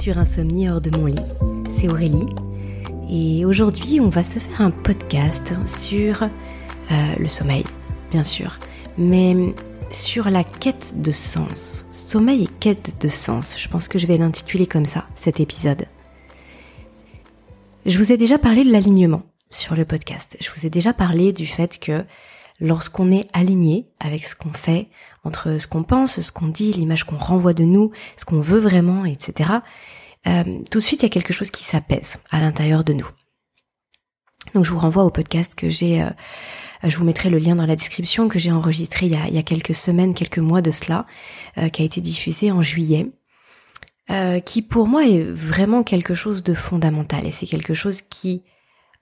Sur 0.00 0.18
Insomnie 0.18 0.68
hors 0.68 0.80
de 0.80 0.90
mon 0.96 1.06
lit. 1.06 1.14
C'est 1.70 1.90
Aurélie. 1.90 2.26
Et 3.10 3.44
aujourd'hui, 3.44 4.00
on 4.00 4.08
va 4.08 4.22
se 4.24 4.38
faire 4.38 4.60
un 4.60 4.70
podcast 4.70 5.54
sur 5.78 6.22
euh, 6.22 6.28
le 7.18 7.28
sommeil, 7.28 7.64
bien 8.10 8.22
sûr. 8.22 8.58
Mais 8.98 9.34
sur 9.90 10.30
la 10.30 10.44
quête 10.44 11.00
de 11.00 11.10
sens. 11.10 11.84
Sommeil 11.90 12.44
et 12.44 12.48
quête 12.60 13.00
de 13.00 13.08
sens. 13.08 13.56
Je 13.58 13.68
pense 13.68 13.88
que 13.88 13.98
je 13.98 14.06
vais 14.06 14.16
l'intituler 14.16 14.66
comme 14.66 14.86
ça, 14.86 15.06
cet 15.16 15.40
épisode. 15.40 15.86
Je 17.86 17.98
vous 17.98 18.12
ai 18.12 18.16
déjà 18.16 18.38
parlé 18.38 18.64
de 18.64 18.72
l'alignement 18.72 19.22
sur 19.50 19.74
le 19.74 19.84
podcast. 19.84 20.36
Je 20.40 20.50
vous 20.54 20.66
ai 20.66 20.70
déjà 20.70 20.92
parlé 20.92 21.32
du 21.32 21.46
fait 21.46 21.78
que 21.78 22.04
lorsqu'on 22.64 23.12
est 23.12 23.28
aligné 23.32 23.86
avec 24.00 24.24
ce 24.26 24.34
qu'on 24.34 24.52
fait, 24.52 24.88
entre 25.22 25.58
ce 25.58 25.66
qu'on 25.66 25.84
pense, 25.84 26.20
ce 26.20 26.32
qu'on 26.32 26.48
dit, 26.48 26.72
l'image 26.72 27.04
qu'on 27.04 27.18
renvoie 27.18 27.52
de 27.52 27.64
nous, 27.64 27.90
ce 28.16 28.24
qu'on 28.24 28.40
veut 28.40 28.58
vraiment, 28.58 29.04
etc., 29.04 29.50
euh, 30.26 30.42
tout 30.70 30.78
de 30.78 30.82
suite 30.82 31.02
il 31.02 31.06
y 31.06 31.06
a 31.06 31.10
quelque 31.10 31.34
chose 31.34 31.50
qui 31.50 31.64
s'apaise 31.64 32.16
à 32.30 32.40
l'intérieur 32.40 32.82
de 32.82 32.94
nous. 32.94 33.08
Donc 34.54 34.64
je 34.64 34.70
vous 34.70 34.78
renvoie 34.78 35.04
au 35.04 35.10
podcast 35.10 35.54
que 35.54 35.68
j'ai, 35.68 36.02
euh, 36.02 36.08
je 36.82 36.96
vous 36.96 37.04
mettrai 37.04 37.28
le 37.28 37.36
lien 37.36 37.54
dans 37.54 37.66
la 37.66 37.76
description, 37.76 38.28
que 38.28 38.38
j'ai 38.38 38.50
enregistré 38.50 39.06
il 39.06 39.12
y, 39.12 39.38
a, 39.38 39.42
quelques 39.42 39.74
semaines, 39.74 40.14
quelques 40.14 40.38
mois 40.38 40.62
de 40.62 40.70
cela, 40.70 41.06
euh, 41.58 41.68
qui 41.68 41.82
a 41.82 41.84
été 41.84 42.00
diffusé 42.00 42.50
en 42.50 42.62
juillet. 42.62 43.12
qui 44.44 44.62
pour 44.62 44.86
moi 44.86 45.06
est 45.06 45.22
vraiment 45.22 45.82
quelque 45.82 46.14
chose 46.14 46.42
de 46.42 46.54
fondamental 46.54 47.26
et 47.26 47.30
c'est 47.30 47.46
quelque 47.46 47.74
chose 47.74 48.00
qui 48.02 48.42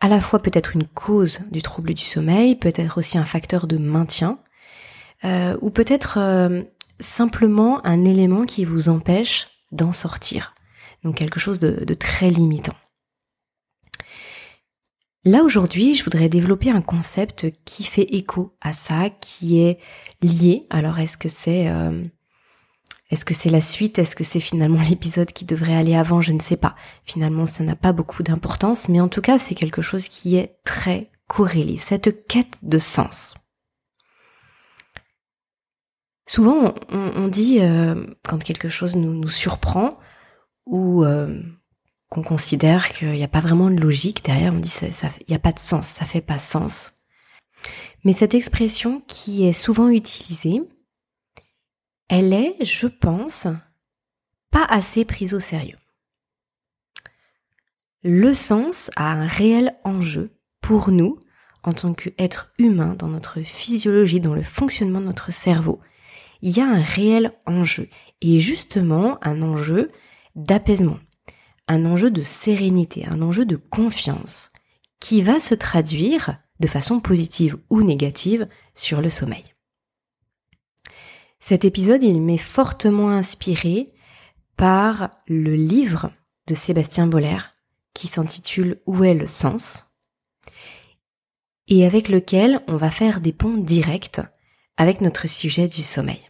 à 0.02 0.08
la 0.08 0.20
fois 0.20 0.40
peut 0.40 0.50
être 0.52 0.74
une 0.74 0.86
cause 0.86 1.42
du 1.52 1.62
trouble 1.62 1.94
du 1.94 2.02
sommeil, 2.02 2.56
peut 2.56 2.72
être 2.74 2.98
aussi 2.98 3.18
un 3.18 3.24
facteur 3.24 3.68
de 3.68 3.78
maintien, 3.78 4.40
euh, 5.24 5.56
ou 5.60 5.70
peut-être 5.70 6.18
euh, 6.18 6.62
simplement 6.98 7.86
un 7.86 8.04
élément 8.04 8.42
qui 8.42 8.64
vous 8.64 8.88
empêche 8.88 9.46
d'en 9.70 9.92
sortir. 9.92 10.56
Donc 11.04 11.14
quelque 11.14 11.38
chose 11.38 11.60
de, 11.60 11.94
très 11.94 12.30
limitant. 12.30 12.74
Là 15.24 15.44
aujourd'hui, 15.44 15.94
je 15.94 16.02
voudrais 16.02 16.28
développer 16.28 16.72
un 16.72 16.82
concept 16.82 17.46
qui 17.64 17.84
fait 17.84 18.12
écho 18.12 18.56
à 18.60 18.72
ça, 18.72 19.08
qui 19.08 19.60
est 19.60 19.78
lié. 20.20 20.66
Alors 20.68 20.98
est-ce 20.98 21.16
que 21.16 21.28
c'est 21.28 21.68
euh, 21.68 22.02
est-ce 23.12 23.26
que 23.26 23.34
c'est 23.34 23.50
la 23.50 23.60
suite? 23.60 23.98
Est-ce 23.98 24.16
que 24.16 24.24
c'est 24.24 24.40
finalement 24.40 24.80
l'épisode 24.88 25.32
qui 25.32 25.44
devrait 25.44 25.76
aller 25.76 25.94
avant? 25.94 26.22
Je 26.22 26.32
ne 26.32 26.40
sais 26.40 26.56
pas. 26.56 26.74
Finalement, 27.04 27.44
ça 27.44 27.62
n'a 27.62 27.76
pas 27.76 27.92
beaucoup 27.92 28.22
d'importance, 28.22 28.88
mais 28.88 29.00
en 29.00 29.08
tout 29.08 29.20
cas, 29.20 29.38
c'est 29.38 29.54
quelque 29.54 29.82
chose 29.82 30.08
qui 30.08 30.36
est 30.36 30.56
très 30.64 31.10
corrélé, 31.28 31.76
cette 31.78 32.26
quête 32.26 32.58
de 32.62 32.78
sens. 32.78 33.34
Souvent, 36.26 36.74
on, 36.88 37.28
dit, 37.28 37.58
euh, 37.60 38.06
quand 38.26 38.42
quelque 38.42 38.70
chose 38.70 38.96
nous, 38.96 39.28
surprend, 39.28 39.98
ou 40.64 41.04
euh, 41.04 41.42
qu'on 42.08 42.22
considère 42.22 42.88
qu'il 42.90 43.10
n'y 43.10 43.24
a 43.24 43.28
pas 43.28 43.40
vraiment 43.40 43.70
de 43.70 43.80
logique 43.80 44.24
derrière, 44.24 44.54
on 44.54 44.58
dit 44.58 44.68
ça, 44.68 44.86
il 45.20 45.26
n'y 45.28 45.36
a 45.36 45.40
pas 45.40 45.52
de 45.52 45.58
sens, 45.58 45.86
ça 45.86 46.06
fait 46.06 46.22
pas 46.22 46.38
sens. 46.38 46.92
Mais 48.04 48.14
cette 48.14 48.34
expression 48.34 49.02
qui 49.06 49.46
est 49.46 49.52
souvent 49.52 49.88
utilisée, 49.88 50.62
elle 52.12 52.34
est, 52.34 52.62
je 52.62 52.88
pense, 52.88 53.46
pas 54.50 54.66
assez 54.68 55.06
prise 55.06 55.32
au 55.32 55.40
sérieux. 55.40 55.78
Le 58.02 58.34
sens 58.34 58.90
a 58.96 59.10
un 59.12 59.26
réel 59.26 59.78
enjeu 59.82 60.30
pour 60.60 60.90
nous 60.90 61.18
en 61.62 61.72
tant 61.72 61.94
qu'être 61.94 62.52
humain 62.58 62.94
dans 62.98 63.08
notre 63.08 63.40
physiologie, 63.40 64.20
dans 64.20 64.34
le 64.34 64.42
fonctionnement 64.42 65.00
de 65.00 65.06
notre 65.06 65.32
cerveau. 65.32 65.80
Il 66.42 66.54
y 66.54 66.60
a 66.60 66.66
un 66.66 66.82
réel 66.82 67.32
enjeu 67.46 67.88
et 68.20 68.38
justement 68.38 69.16
un 69.22 69.40
enjeu 69.40 69.90
d'apaisement, 70.36 70.98
un 71.66 71.86
enjeu 71.86 72.10
de 72.10 72.22
sérénité, 72.22 73.06
un 73.06 73.22
enjeu 73.22 73.46
de 73.46 73.56
confiance 73.56 74.52
qui 75.00 75.22
va 75.22 75.40
se 75.40 75.54
traduire 75.54 76.36
de 76.60 76.66
façon 76.66 77.00
positive 77.00 77.56
ou 77.70 77.82
négative 77.82 78.48
sur 78.74 79.00
le 79.00 79.08
sommeil. 79.08 79.51
Cet 81.44 81.64
épisode, 81.64 82.04
il 82.04 82.22
m'est 82.22 82.38
fortement 82.38 83.10
inspiré 83.10 83.92
par 84.56 85.10
le 85.26 85.56
livre 85.56 86.12
de 86.46 86.54
Sébastien 86.54 87.08
Boller 87.08 87.38
qui 87.94 88.06
s'intitule 88.06 88.80
Où 88.86 89.02
est 89.02 89.14
le 89.14 89.26
sens 89.26 89.86
et 91.66 91.84
avec 91.84 92.08
lequel 92.08 92.60
on 92.68 92.76
va 92.76 92.92
faire 92.92 93.20
des 93.20 93.32
ponts 93.32 93.56
directs 93.56 94.20
avec 94.76 95.00
notre 95.00 95.26
sujet 95.26 95.66
du 95.66 95.82
sommeil. 95.82 96.20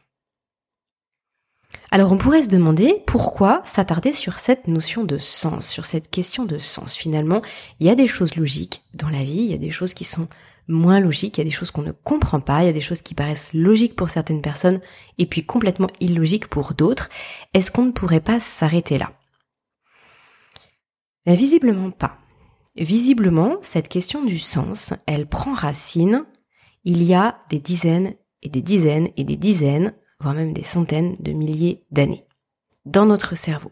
Alors 1.90 2.10
on 2.10 2.16
pourrait 2.16 2.44
se 2.44 2.48
demander 2.48 3.02
pourquoi 3.06 3.60
s'attarder 3.66 4.14
sur 4.14 4.38
cette 4.38 4.66
notion 4.66 5.04
de 5.04 5.18
sens, 5.18 5.68
sur 5.68 5.84
cette 5.84 6.10
question 6.10 6.46
de 6.46 6.56
sens. 6.56 6.96
Finalement, 6.96 7.42
il 7.80 7.86
y 7.86 7.90
a 7.90 7.94
des 7.94 8.06
choses 8.06 8.34
logiques 8.36 8.82
dans 8.94 9.10
la 9.10 9.22
vie, 9.22 9.42
il 9.42 9.50
y 9.50 9.54
a 9.54 9.58
des 9.58 9.70
choses 9.70 9.92
qui 9.92 10.04
sont 10.04 10.28
moins 10.68 11.00
logiques, 11.00 11.38
il 11.38 11.40
y 11.40 11.42
a 11.42 11.44
des 11.44 11.50
choses 11.50 11.70
qu'on 11.70 11.82
ne 11.82 11.92
comprend 11.92 12.40
pas, 12.40 12.62
il 12.62 12.66
y 12.66 12.70
a 12.70 12.72
des 12.72 12.80
choses 12.80 13.02
qui 13.02 13.14
paraissent 13.14 13.52
logiques 13.52 13.96
pour 13.96 14.10
certaines 14.10 14.42
personnes 14.42 14.80
et 15.18 15.26
puis 15.26 15.44
complètement 15.44 15.88
illogiques 16.00 16.46
pour 16.46 16.74
d'autres. 16.74 17.10
Est-ce 17.54 17.70
qu'on 17.70 17.86
ne 17.86 17.92
pourrait 17.92 18.20
pas 18.20 18.40
s'arrêter 18.40 18.98
là? 18.98 19.12
Mais 21.26 21.36
Visiblement 21.36 21.90
pas. 21.90 22.18
Visiblement, 22.76 23.56
cette 23.60 23.88
question 23.88 24.24
du 24.24 24.38
sens, 24.38 24.94
elle 25.06 25.26
prend 25.26 25.52
racine 25.52 26.24
il 26.84 27.02
y 27.02 27.14
a 27.14 27.36
des 27.50 27.60
dizaines 27.60 28.14
et 28.42 28.48
des 28.48 28.62
dizaines 28.62 29.08
et 29.16 29.24
des 29.24 29.36
dizaines, 29.36 29.94
voire 30.20 30.34
même 30.34 30.52
des 30.52 30.64
centaines 30.64 31.16
de 31.20 31.32
milliers 31.32 31.84
d'années, 31.90 32.24
dans 32.86 33.06
notre 33.06 33.36
cerveau. 33.36 33.70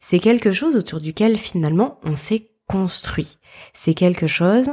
C'est 0.00 0.20
quelque 0.20 0.52
chose 0.52 0.76
autour 0.76 1.00
duquel 1.00 1.36
finalement 1.36 1.98
on 2.04 2.14
s'est 2.14 2.50
construit. 2.66 3.38
C'est 3.74 3.94
quelque 3.94 4.26
chose 4.26 4.70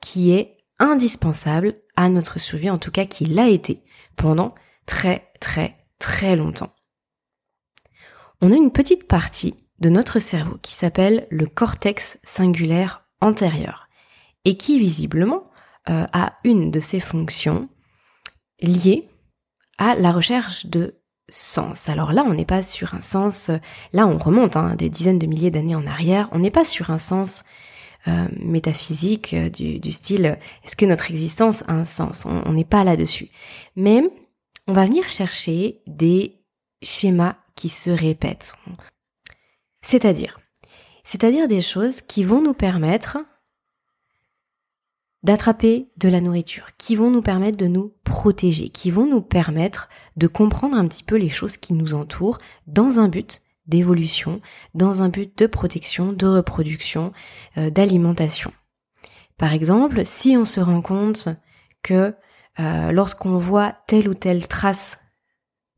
qui 0.00 0.32
est 0.32 0.56
indispensable 0.78 1.76
à 1.96 2.08
notre 2.08 2.38
survie, 2.38 2.70
en 2.70 2.78
tout 2.78 2.90
cas 2.90 3.04
qui 3.04 3.24
l'a 3.24 3.48
été 3.48 3.82
pendant 4.16 4.54
très 4.86 5.30
très 5.40 5.76
très 5.98 6.36
longtemps. 6.36 6.72
On 8.40 8.52
a 8.52 8.56
une 8.56 8.72
petite 8.72 9.08
partie 9.08 9.54
de 9.80 9.88
notre 9.88 10.18
cerveau 10.18 10.58
qui 10.62 10.72
s'appelle 10.72 11.26
le 11.30 11.46
cortex 11.46 12.18
singulaire 12.22 13.04
antérieur 13.20 13.88
et 14.44 14.56
qui 14.56 14.78
visiblement 14.78 15.50
euh, 15.88 16.06
a 16.12 16.34
une 16.44 16.70
de 16.70 16.80
ses 16.80 17.00
fonctions 17.00 17.68
liées 18.60 19.08
à 19.78 19.94
la 19.94 20.12
recherche 20.12 20.66
de 20.66 21.00
sens. 21.28 21.88
Alors 21.88 22.12
là, 22.12 22.24
on 22.24 22.34
n'est 22.34 22.44
pas 22.44 22.62
sur 22.62 22.94
un 22.94 23.00
sens, 23.00 23.50
là 23.92 24.06
on 24.06 24.18
remonte 24.18 24.56
hein, 24.56 24.74
des 24.76 24.88
dizaines 24.88 25.18
de 25.18 25.26
milliers 25.26 25.50
d'années 25.50 25.74
en 25.74 25.86
arrière, 25.86 26.28
on 26.32 26.38
n'est 26.38 26.50
pas 26.50 26.64
sur 26.64 26.90
un 26.90 26.98
sens 26.98 27.44
euh, 28.06 28.28
métaphysique 28.38 29.34
euh, 29.34 29.48
du, 29.50 29.92
style 29.92 30.38
est-ce 30.64 30.76
que 30.76 30.86
notre 30.86 31.10
existence 31.10 31.64
a 31.66 31.72
un 31.72 31.84
sens? 31.84 32.24
On 32.26 32.52
n'est 32.52 32.64
pas 32.64 32.84
là-dessus. 32.84 33.28
Mais 33.74 34.02
on 34.66 34.72
va 34.72 34.86
venir 34.86 35.08
chercher 35.08 35.80
des 35.86 36.36
schémas 36.80 37.36
qui 37.56 37.68
se 37.68 37.90
répètent. 37.90 38.54
C'est-à-dire, 39.82 40.38
c'est-à-dire 41.02 41.48
des 41.48 41.60
choses 41.60 42.02
qui 42.02 42.22
vont 42.22 42.40
nous 42.40 42.54
permettre 42.54 43.18
d'attraper 45.22 45.88
de 45.96 46.08
la 46.08 46.20
nourriture, 46.20 46.76
qui 46.78 46.94
vont 46.94 47.10
nous 47.10 47.22
permettre 47.22 47.58
de 47.58 47.66
nous 47.66 47.92
protéger, 48.04 48.68
qui 48.68 48.90
vont 48.90 49.06
nous 49.06 49.22
permettre 49.22 49.88
de 50.16 50.26
comprendre 50.26 50.76
un 50.76 50.86
petit 50.86 51.02
peu 51.02 51.16
les 51.16 51.30
choses 51.30 51.56
qui 51.56 51.72
nous 51.72 51.94
entourent 51.94 52.38
dans 52.66 53.00
un 53.00 53.08
but 53.08 53.42
d'évolution 53.68 54.40
dans 54.74 55.02
un 55.02 55.08
but 55.08 55.36
de 55.38 55.46
protection, 55.46 56.12
de 56.12 56.26
reproduction, 56.26 57.12
euh, 57.56 57.70
d'alimentation. 57.70 58.52
Par 59.36 59.52
exemple, 59.52 60.04
si 60.04 60.36
on 60.36 60.44
se 60.44 60.60
rend 60.60 60.82
compte 60.82 61.28
que 61.82 62.14
euh, 62.58 62.90
lorsqu'on 62.90 63.38
voit 63.38 63.76
telle 63.86 64.08
ou 64.08 64.14
telle 64.14 64.48
trace 64.48 64.98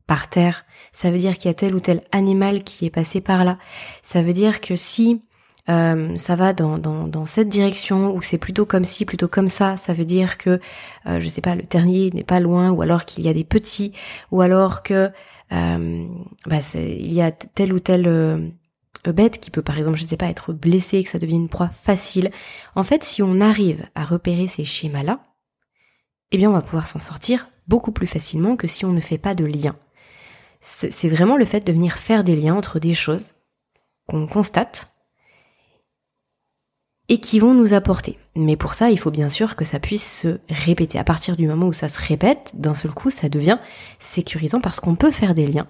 par 0.07 0.29
terre, 0.29 0.65
ça 0.91 1.11
veut 1.11 1.19
dire 1.19 1.37
qu'il 1.37 1.49
y 1.49 1.51
a 1.51 1.53
tel 1.53 1.75
ou 1.75 1.79
tel 1.79 2.03
animal 2.11 2.63
qui 2.63 2.85
est 2.85 2.89
passé 2.89 3.21
par 3.21 3.45
là. 3.45 3.59
Ça 4.01 4.23
veut 4.23 4.33
dire 4.33 4.61
que 4.61 4.75
si 4.75 5.21
euh, 5.69 6.17
ça 6.17 6.35
va 6.35 6.53
dans, 6.53 6.77
dans, 6.77 7.07
dans, 7.07 7.25
cette 7.25 7.49
direction 7.49 8.15
ou 8.15 8.21
c'est 8.21 8.37
plutôt 8.37 8.65
comme 8.65 8.85
ci, 8.85 9.05
plutôt 9.05 9.27
comme 9.27 9.47
ça, 9.47 9.77
ça 9.77 9.93
veut 9.93 10.05
dire 10.05 10.37
que, 10.37 10.59
je 11.05 11.29
sais 11.29 11.41
pas, 11.41 11.55
le 11.55 11.63
terrier 11.63 12.09
n'est 12.13 12.23
pas 12.23 12.39
loin 12.39 12.71
ou 12.71 12.81
alors 12.81 13.05
qu'il 13.05 13.23
y 13.23 13.29
a 13.29 13.33
des 13.33 13.43
petits 13.43 13.93
ou 14.31 14.41
alors 14.41 14.83
que 14.83 15.11
euh, 15.51 16.07
bah 16.45 16.59
il 16.75 17.13
y 17.13 17.21
a 17.21 17.31
telle 17.31 17.73
ou 17.73 17.79
telle 17.79 18.07
euh, 18.07 18.49
bête 19.05 19.39
qui 19.39 19.51
peut 19.51 19.61
par 19.61 19.77
exemple, 19.77 19.97
je 19.97 20.05
sais 20.05 20.17
pas, 20.17 20.27
être 20.27 20.53
blessée, 20.53 21.03
que 21.03 21.09
ça 21.09 21.17
devienne 21.17 21.43
une 21.43 21.49
proie 21.49 21.69
facile. 21.69 22.31
En 22.75 22.83
fait, 22.83 23.03
si 23.03 23.21
on 23.21 23.41
arrive 23.41 23.85
à 23.95 24.05
repérer 24.05 24.47
ces 24.47 24.63
schémas-là, 24.63 25.19
eh 26.31 26.37
bien 26.37 26.49
on 26.49 26.53
va 26.53 26.61
pouvoir 26.61 26.87
s'en 26.87 26.99
sortir 26.99 27.47
beaucoup 27.67 27.91
plus 27.91 28.07
facilement 28.07 28.55
que 28.55 28.67
si 28.67 28.85
on 28.85 28.91
ne 28.91 29.01
fait 29.01 29.17
pas 29.17 29.35
de 29.35 29.45
lien. 29.45 29.75
C'est 30.61 31.09
vraiment 31.09 31.37
le 31.37 31.45
fait 31.45 31.65
de 31.65 31.71
venir 31.73 31.97
faire 31.97 32.23
des 32.23 32.35
liens 32.35 32.53
entre 32.53 32.79
des 32.79 32.93
choses 32.93 33.33
qu'on 34.07 34.27
constate 34.27 34.90
et 37.11 37.17
qui 37.17 37.39
vont 37.39 37.53
nous 37.53 37.73
apporter. 37.73 38.17
Mais 38.37 38.55
pour 38.55 38.73
ça, 38.73 38.89
il 38.89 38.97
faut 38.97 39.11
bien 39.11 39.27
sûr 39.27 39.57
que 39.57 39.65
ça 39.65 39.81
puisse 39.81 40.21
se 40.21 40.39
répéter. 40.49 40.97
À 40.97 41.03
partir 41.03 41.35
du 41.35 41.45
moment 41.45 41.67
où 41.67 41.73
ça 41.73 41.89
se 41.89 41.99
répète, 41.99 42.51
d'un 42.53 42.73
seul 42.73 42.91
coup, 42.91 43.09
ça 43.09 43.27
devient 43.27 43.57
sécurisant 43.99 44.61
parce 44.61 44.79
qu'on 44.79 44.95
peut 44.95 45.11
faire 45.11 45.35
des 45.35 45.45
liens 45.45 45.67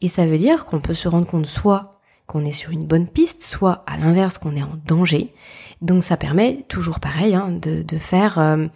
Et 0.00 0.08
ça 0.08 0.26
veut 0.26 0.36
dire 0.36 0.64
qu'on 0.64 0.80
peut 0.80 0.92
se 0.92 1.06
rendre 1.06 1.28
compte 1.28 1.46
soit 1.46 1.92
qu'on 2.26 2.44
est 2.44 2.50
sur 2.50 2.72
une 2.72 2.88
bonne 2.88 3.06
piste, 3.06 3.44
soit 3.44 3.84
à 3.86 3.98
l'inverse 3.98 4.38
qu'on 4.38 4.56
est 4.56 4.64
en 4.64 4.80
danger. 4.84 5.32
Donc 5.80 6.02
ça 6.02 6.16
permet 6.16 6.64
toujours 6.66 6.98
pareil 6.98 7.36
hein, 7.36 7.50
de, 7.50 7.98
faire 7.98 8.40
euh, 8.40 8.66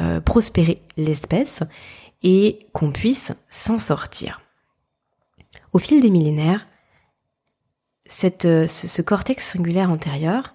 euh, 0.00 0.20
prospérer 0.20 0.80
l'espèce 0.96 1.64
et 2.22 2.68
qu'on 2.72 2.92
puisse 2.92 3.32
s'en 3.48 3.80
sortir. 3.80 4.42
Au 5.72 5.80
fil 5.80 6.00
des 6.00 6.10
millénaires, 6.10 6.68
euh, 8.44 8.68
ce, 8.68 9.02
cortex 9.02 9.44
singulaire 9.44 9.90
antérieur, 9.90 10.54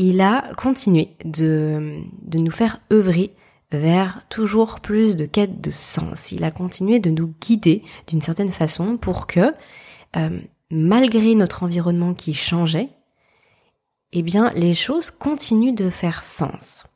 il 0.00 0.22
a 0.22 0.50
continué 0.56 1.10
de, 1.26 2.00
nous 2.32 2.50
faire 2.50 2.80
œuvrer 2.90 3.34
vers 3.70 4.22
toujours 4.30 4.80
plus 4.80 5.14
de 5.14 5.26
quête 5.26 5.60
de 5.60 5.70
sens. 5.70 6.32
Il 6.32 6.42
a 6.42 6.50
continué 6.50 7.00
de 7.00 7.10
nous 7.10 7.34
guider 7.40 7.82
d'une 8.06 8.22
certaine 8.22 8.48
façon 8.48 8.96
pour 8.96 9.26
que, 9.26 9.52
euh, 10.16 10.40
malgré 10.70 11.34
notre 11.34 11.62
environnement 11.64 12.14
qui 12.14 12.32
changeait, 12.32 12.88
eh 14.12 14.22
bien, 14.22 14.50
les 14.54 14.74
choses 14.74 15.10
continuent 15.10 15.74
de 15.74 15.90
faire 15.90 16.24
sens. 16.24 16.86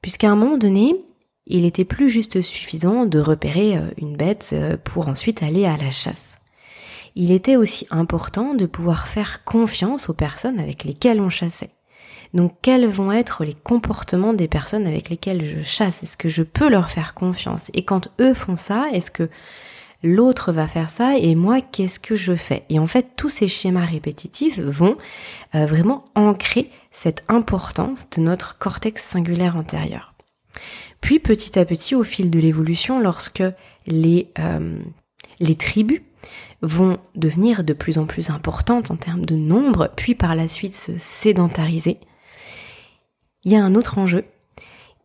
Puisqu'à 0.00 0.30
un 0.30 0.36
moment 0.36 0.56
donné, 0.56 0.96
il 1.46 1.66
était 1.66 1.84
plus 1.84 2.08
juste 2.08 2.40
suffisant 2.40 3.04
de 3.04 3.20
repérer 3.20 3.76
euh, 3.76 3.90
une 3.98 4.16
bête 4.16 4.50
euh, 4.54 4.78
pour 4.82 5.08
ensuite 5.08 5.42
aller 5.42 5.66
à 5.66 5.76
la 5.76 5.90
chasse. 5.90 6.38
Il 7.14 7.30
était 7.30 7.56
aussi 7.56 7.86
important 7.90 8.54
de 8.54 8.64
pouvoir 8.64 9.06
faire 9.06 9.44
confiance 9.44 10.08
aux 10.08 10.14
personnes 10.14 10.58
avec 10.58 10.84
lesquelles 10.84 11.20
on 11.20 11.30
chassait. 11.30 11.75
Donc 12.34 12.54
quels 12.62 12.86
vont 12.86 13.12
être 13.12 13.44
les 13.44 13.54
comportements 13.54 14.32
des 14.32 14.48
personnes 14.48 14.86
avec 14.86 15.08
lesquelles 15.08 15.44
je 15.44 15.62
chasse? 15.62 16.02
Est-ce 16.02 16.16
que 16.16 16.28
je 16.28 16.42
peux 16.42 16.68
leur 16.68 16.90
faire 16.90 17.14
confiance? 17.14 17.70
Et 17.74 17.84
quand 17.84 18.08
eux 18.20 18.34
font 18.34 18.56
ça, 18.56 18.86
est-ce 18.92 19.10
que 19.10 19.28
l'autre 20.02 20.52
va 20.52 20.66
faire 20.66 20.90
ça? 20.90 21.16
Et 21.16 21.34
moi 21.34 21.60
qu'est-ce 21.60 22.00
que 22.00 22.16
je 22.16 22.36
fais? 22.36 22.64
Et 22.68 22.78
en 22.78 22.86
fait, 22.86 23.08
tous 23.16 23.28
ces 23.28 23.48
schémas 23.48 23.84
répétitifs 23.84 24.58
vont 24.60 24.96
euh, 25.54 25.66
vraiment 25.66 26.04
ancrer 26.14 26.70
cette 26.90 27.24
importance 27.28 28.08
de 28.16 28.20
notre 28.20 28.58
cortex 28.58 29.02
singulaire 29.02 29.56
antérieur. 29.56 30.14
Puis 31.00 31.18
petit 31.18 31.58
à 31.58 31.64
petit, 31.64 31.94
au 31.94 32.04
fil 32.04 32.30
de 32.30 32.38
l'évolution, 32.38 32.98
lorsque 33.00 33.44
les, 33.86 34.32
euh, 34.38 34.78
les 35.40 35.54
tribus 35.54 36.02
vont 36.62 36.98
devenir 37.14 37.64
de 37.64 37.72
plus 37.72 37.98
en 37.98 38.06
plus 38.06 38.30
importantes 38.30 38.90
en 38.90 38.96
termes 38.96 39.26
de 39.26 39.36
nombre, 39.36 39.90
puis 39.94 40.14
par 40.14 40.34
la 40.34 40.48
suite 40.48 40.74
se 40.74 40.92
sédentariser, 40.98 41.98
il 43.46 43.52
y 43.52 43.56
a 43.56 43.64
un 43.64 43.74
autre 43.76 43.96
enjeu 43.98 44.24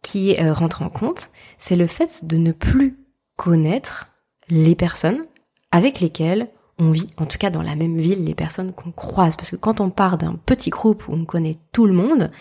qui 0.01 0.35
euh, 0.41 0.51
rentre 0.51 0.81
en 0.81 0.89
compte, 0.89 1.29
c'est 1.59 1.75
le 1.75 1.85
fait 1.85 2.25
de 2.25 2.37
ne 2.37 2.51
plus 2.51 2.97
connaître 3.37 4.07
les 4.49 4.75
personnes 4.75 5.23
avec 5.71 5.99
lesquelles 5.99 6.49
on 6.79 6.89
vit, 6.89 7.07
en 7.17 7.27
tout 7.27 7.37
cas 7.37 7.51
dans 7.51 7.61
la 7.61 7.75
même 7.75 7.97
ville, 7.97 8.25
les 8.25 8.33
personnes 8.33 8.71
qu'on 8.71 8.91
croise. 8.91 9.35
Parce 9.35 9.51
que 9.51 9.55
quand 9.55 9.79
on 9.79 9.91
part 9.91 10.17
d'un 10.17 10.33
petit 10.33 10.71
groupe 10.71 11.07
où 11.07 11.13
on 11.13 11.25
connaît 11.25 11.57
tout 11.71 11.85
le 11.85 11.93
monde, 11.93 12.31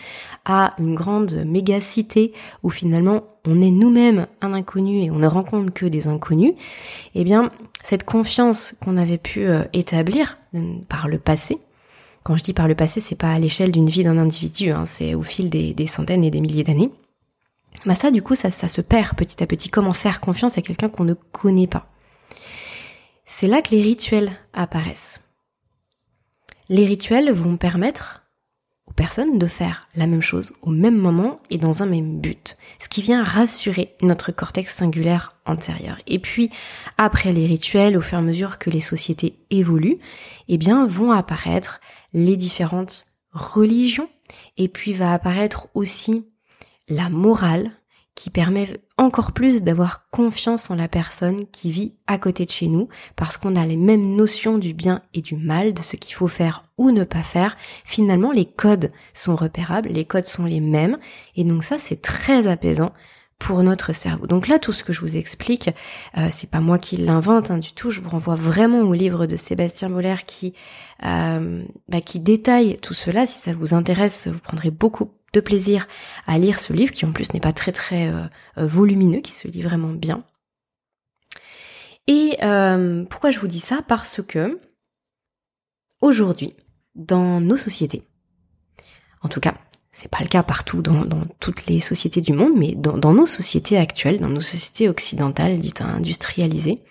à 0.43 0.71
une 0.79 0.95
grande 0.95 1.43
méga 1.45 1.79
cité 1.79 2.33
où 2.63 2.71
finalement 2.71 3.21
on 3.45 3.61
est 3.61 3.69
nous-mêmes 3.69 4.25
un 4.41 4.53
inconnu 4.53 5.03
et 5.03 5.11
on 5.11 5.19
ne 5.19 5.27
rencontre 5.27 5.71
que 5.71 5.85
des 5.85 6.07
inconnus, 6.07 6.53
eh 7.13 7.23
bien 7.23 7.51
cette 7.83 8.03
confiance 8.03 8.73
qu'on 8.83 8.97
avait 8.97 9.19
pu 9.19 9.41
euh, 9.41 9.63
établir 9.73 10.39
euh, 10.55 10.79
par 10.89 11.07
le 11.07 11.19
passé, 11.19 11.59
quand 12.23 12.37
je 12.37 12.43
dis 12.43 12.53
par 12.53 12.67
le 12.67 12.75
passé, 12.75 13.01
c'est 13.01 13.15
pas 13.15 13.31
à 13.31 13.39
l'échelle 13.39 13.71
d'une 13.71 13.89
vie 13.89 14.03
d'un 14.03 14.17
individu, 14.17 14.71
hein, 14.71 14.85
c'est 14.85 15.15
au 15.15 15.23
fil 15.23 15.49
des, 15.49 15.87
centaines 15.87 16.23
et 16.23 16.31
des 16.31 16.41
milliers 16.41 16.63
d'années. 16.63 16.91
Bah 17.85 17.95
ça, 17.95 18.11
du 18.11 18.21
coup, 18.21 18.35
ça, 18.35 18.51
ça 18.51 18.67
se 18.67 18.81
perd 18.81 19.15
petit 19.15 19.41
à 19.41 19.47
petit. 19.47 19.69
Comment 19.69 19.93
faire 19.93 20.21
confiance 20.21 20.57
à 20.57 20.61
quelqu'un 20.61 20.89
qu'on 20.89 21.03
ne 21.03 21.13
connaît 21.13 21.67
pas? 21.67 21.87
C'est 23.25 23.47
là 23.47 23.61
que 23.61 23.71
les 23.71 23.81
rituels 23.81 24.31
apparaissent. 24.53 25.21
Les 26.69 26.85
rituels 26.85 27.31
vont 27.31 27.57
permettre 27.57 28.20
aux 28.91 28.93
personnes 28.93 29.39
de 29.39 29.47
faire 29.47 29.87
la 29.95 30.05
même 30.05 30.21
chose 30.21 30.51
au 30.61 30.69
même 30.69 30.97
moment 30.97 31.39
et 31.49 31.57
dans 31.57 31.81
un 31.81 31.85
même 31.85 32.19
but, 32.19 32.57
ce 32.77 32.89
qui 32.89 33.01
vient 33.01 33.23
rassurer 33.23 33.95
notre 34.01 34.33
cortex 34.33 34.75
singulaire 34.75 35.33
antérieur. 35.45 35.97
Et 36.07 36.19
puis, 36.19 36.49
après 36.97 37.31
les 37.31 37.45
rituels, 37.45 37.97
au 37.97 38.01
fur 38.01 38.17
et 38.17 38.21
à 38.21 38.23
mesure 38.23 38.57
que 38.57 38.69
les 38.69 38.81
sociétés 38.81 39.37
évoluent, 39.49 39.99
eh 40.49 40.57
bien, 40.57 40.85
vont 40.85 41.13
apparaître 41.13 41.79
les 42.13 42.35
différentes 42.35 43.05
religions, 43.31 44.09
et 44.57 44.67
puis 44.67 44.91
va 44.91 45.13
apparaître 45.13 45.69
aussi 45.73 46.27
la 46.89 47.07
morale 47.07 47.71
qui 48.15 48.29
permet 48.29 48.79
encore 48.97 49.31
plus 49.31 49.63
d'avoir 49.63 50.09
confiance 50.09 50.69
en 50.69 50.75
la 50.75 50.87
personne 50.87 51.47
qui 51.51 51.71
vit 51.71 51.95
à 52.07 52.17
côté 52.17 52.45
de 52.45 52.51
chez 52.51 52.67
nous 52.67 52.87
parce 53.15 53.37
qu'on 53.37 53.55
a 53.55 53.65
les 53.65 53.77
mêmes 53.77 54.15
notions 54.15 54.57
du 54.57 54.73
bien 54.73 55.01
et 55.13 55.21
du 55.21 55.35
mal, 55.35 55.73
de 55.73 55.81
ce 55.81 55.95
qu'il 55.95 56.15
faut 56.15 56.27
faire 56.27 56.63
ou 56.77 56.91
ne 56.91 57.03
pas 57.03 57.23
faire. 57.23 57.57
Finalement, 57.85 58.31
les 58.31 58.45
codes 58.45 58.91
sont 59.13 59.35
repérables, 59.35 59.89
les 59.89 60.05
codes 60.05 60.25
sont 60.25 60.45
les 60.45 60.59
mêmes 60.59 60.97
et 61.35 61.43
donc 61.43 61.63
ça 61.63 61.79
c'est 61.79 62.01
très 62.01 62.47
apaisant 62.47 62.93
pour 63.39 63.63
notre 63.63 63.91
cerveau. 63.91 64.27
Donc 64.27 64.47
là, 64.47 64.59
tout 64.59 64.71
ce 64.71 64.83
que 64.83 64.93
je 64.93 65.01
vous 65.01 65.17
explique, 65.17 65.71
euh, 66.15 66.27
c'est 66.29 66.49
pas 66.49 66.59
moi 66.59 66.77
qui 66.77 66.95
l'invente 66.97 67.49
hein, 67.49 67.57
du 67.57 67.73
tout. 67.73 67.89
Je 67.89 67.99
vous 67.99 68.09
renvoie 68.09 68.35
vraiment 68.35 68.81
au 68.81 68.93
livre 68.93 69.25
de 69.25 69.35
Sébastien 69.35 69.89
Moller 69.89 70.17
qui 70.27 70.53
euh, 71.03 71.63
bah, 71.89 72.01
qui 72.01 72.19
détaille 72.19 72.77
tout 72.77 72.93
cela. 72.93 73.25
Si 73.25 73.39
ça 73.39 73.53
vous 73.53 73.73
intéresse, 73.73 74.27
vous 74.27 74.39
prendrez 74.39 74.69
beaucoup 74.69 75.11
de 75.33 75.39
plaisir 75.39 75.87
à 76.27 76.37
lire 76.37 76.59
ce 76.59 76.73
livre, 76.73 76.91
qui 76.91 77.05
en 77.05 77.11
plus 77.11 77.33
n'est 77.33 77.39
pas 77.39 77.53
très 77.53 77.71
très 77.71 78.09
euh, 78.09 78.27
volumineux, 78.57 79.21
qui 79.21 79.31
se 79.31 79.47
lit 79.47 79.61
vraiment 79.61 79.93
bien. 79.93 80.23
Et 82.07 82.37
pourquoi 83.09 83.31
je 83.31 83.39
vous 83.39 83.47
dis 83.47 83.59
ça? 83.59 83.81
Parce 83.87 84.21
que 84.21 84.59
aujourd'hui, 86.01 86.55
dans 86.95 87.39
nos 87.39 87.55
sociétés, 87.55 88.03
en 89.21 89.29
tout 89.29 89.39
cas 89.39 89.53
c'est 89.91 90.09
pas 90.09 90.21
le 90.21 90.27
cas 90.27 90.41
partout 90.41 90.81
dans, 90.81 91.05
toutes 91.39 91.67
les 91.67 91.81
sociétés 91.81 92.21
du 92.21 92.33
monde, 92.33 92.53
mais 92.55 92.73
dans, 92.75 93.13
nos 93.13 93.25
sociétés 93.25 93.77
actuelles, 93.77 94.19
dans 94.19 94.29
nos 94.29 94.41
sociétés 94.41 94.89
occidentales 94.89 95.59
dites 95.59 95.81
industrialisées, 95.81 96.81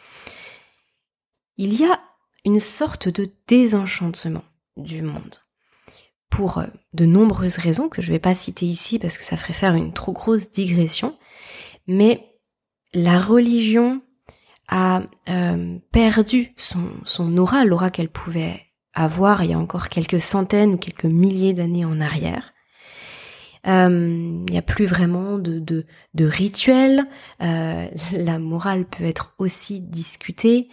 il 1.56 1.78
y 1.78 1.84
a 1.84 2.00
une 2.44 2.60
sorte 2.60 3.08
de 3.08 3.30
désenchantement 3.46 4.44
du 4.76 5.02
monde. 5.02 5.36
Pour 6.30 6.58
euh, 6.58 6.66
de 6.94 7.04
nombreuses 7.04 7.58
raisons 7.58 7.88
que 7.88 8.00
je 8.00 8.12
vais 8.12 8.18
pas 8.18 8.34
citer 8.34 8.66
ici 8.66 8.98
parce 8.98 9.18
que 9.18 9.24
ça 9.24 9.36
ferait 9.36 9.52
faire 9.52 9.74
une 9.74 9.92
trop 9.92 10.12
grosse 10.12 10.50
digression, 10.50 11.18
mais 11.86 12.26
la 12.94 13.20
religion 13.20 14.00
a 14.68 15.02
euh, 15.28 15.78
perdu 15.92 16.54
son, 16.56 17.36
aura, 17.36 17.64
l'aura 17.64 17.90
qu'elle 17.90 18.08
pouvait 18.08 18.60
avoir 18.94 19.42
il 19.42 19.50
y 19.50 19.54
a 19.54 19.58
encore 19.58 19.88
quelques 19.88 20.20
centaines 20.20 20.74
ou 20.74 20.76
quelques 20.76 21.04
milliers 21.04 21.54
d'années 21.54 21.84
en 21.84 22.00
arrière. 22.00 22.52
Euh, 23.66 24.42
il 24.46 24.50
n'y 24.50 24.58
a 24.58 24.62
plus 24.62 24.86
vraiment 24.86 25.38
de, 25.38 25.58
de. 25.58 25.84
Euh, 26.18 27.88
la 28.12 28.38
morale 28.38 28.86
peut 28.86 29.04
être 29.04 29.34
aussi 29.38 29.80
discutée, 29.80 30.68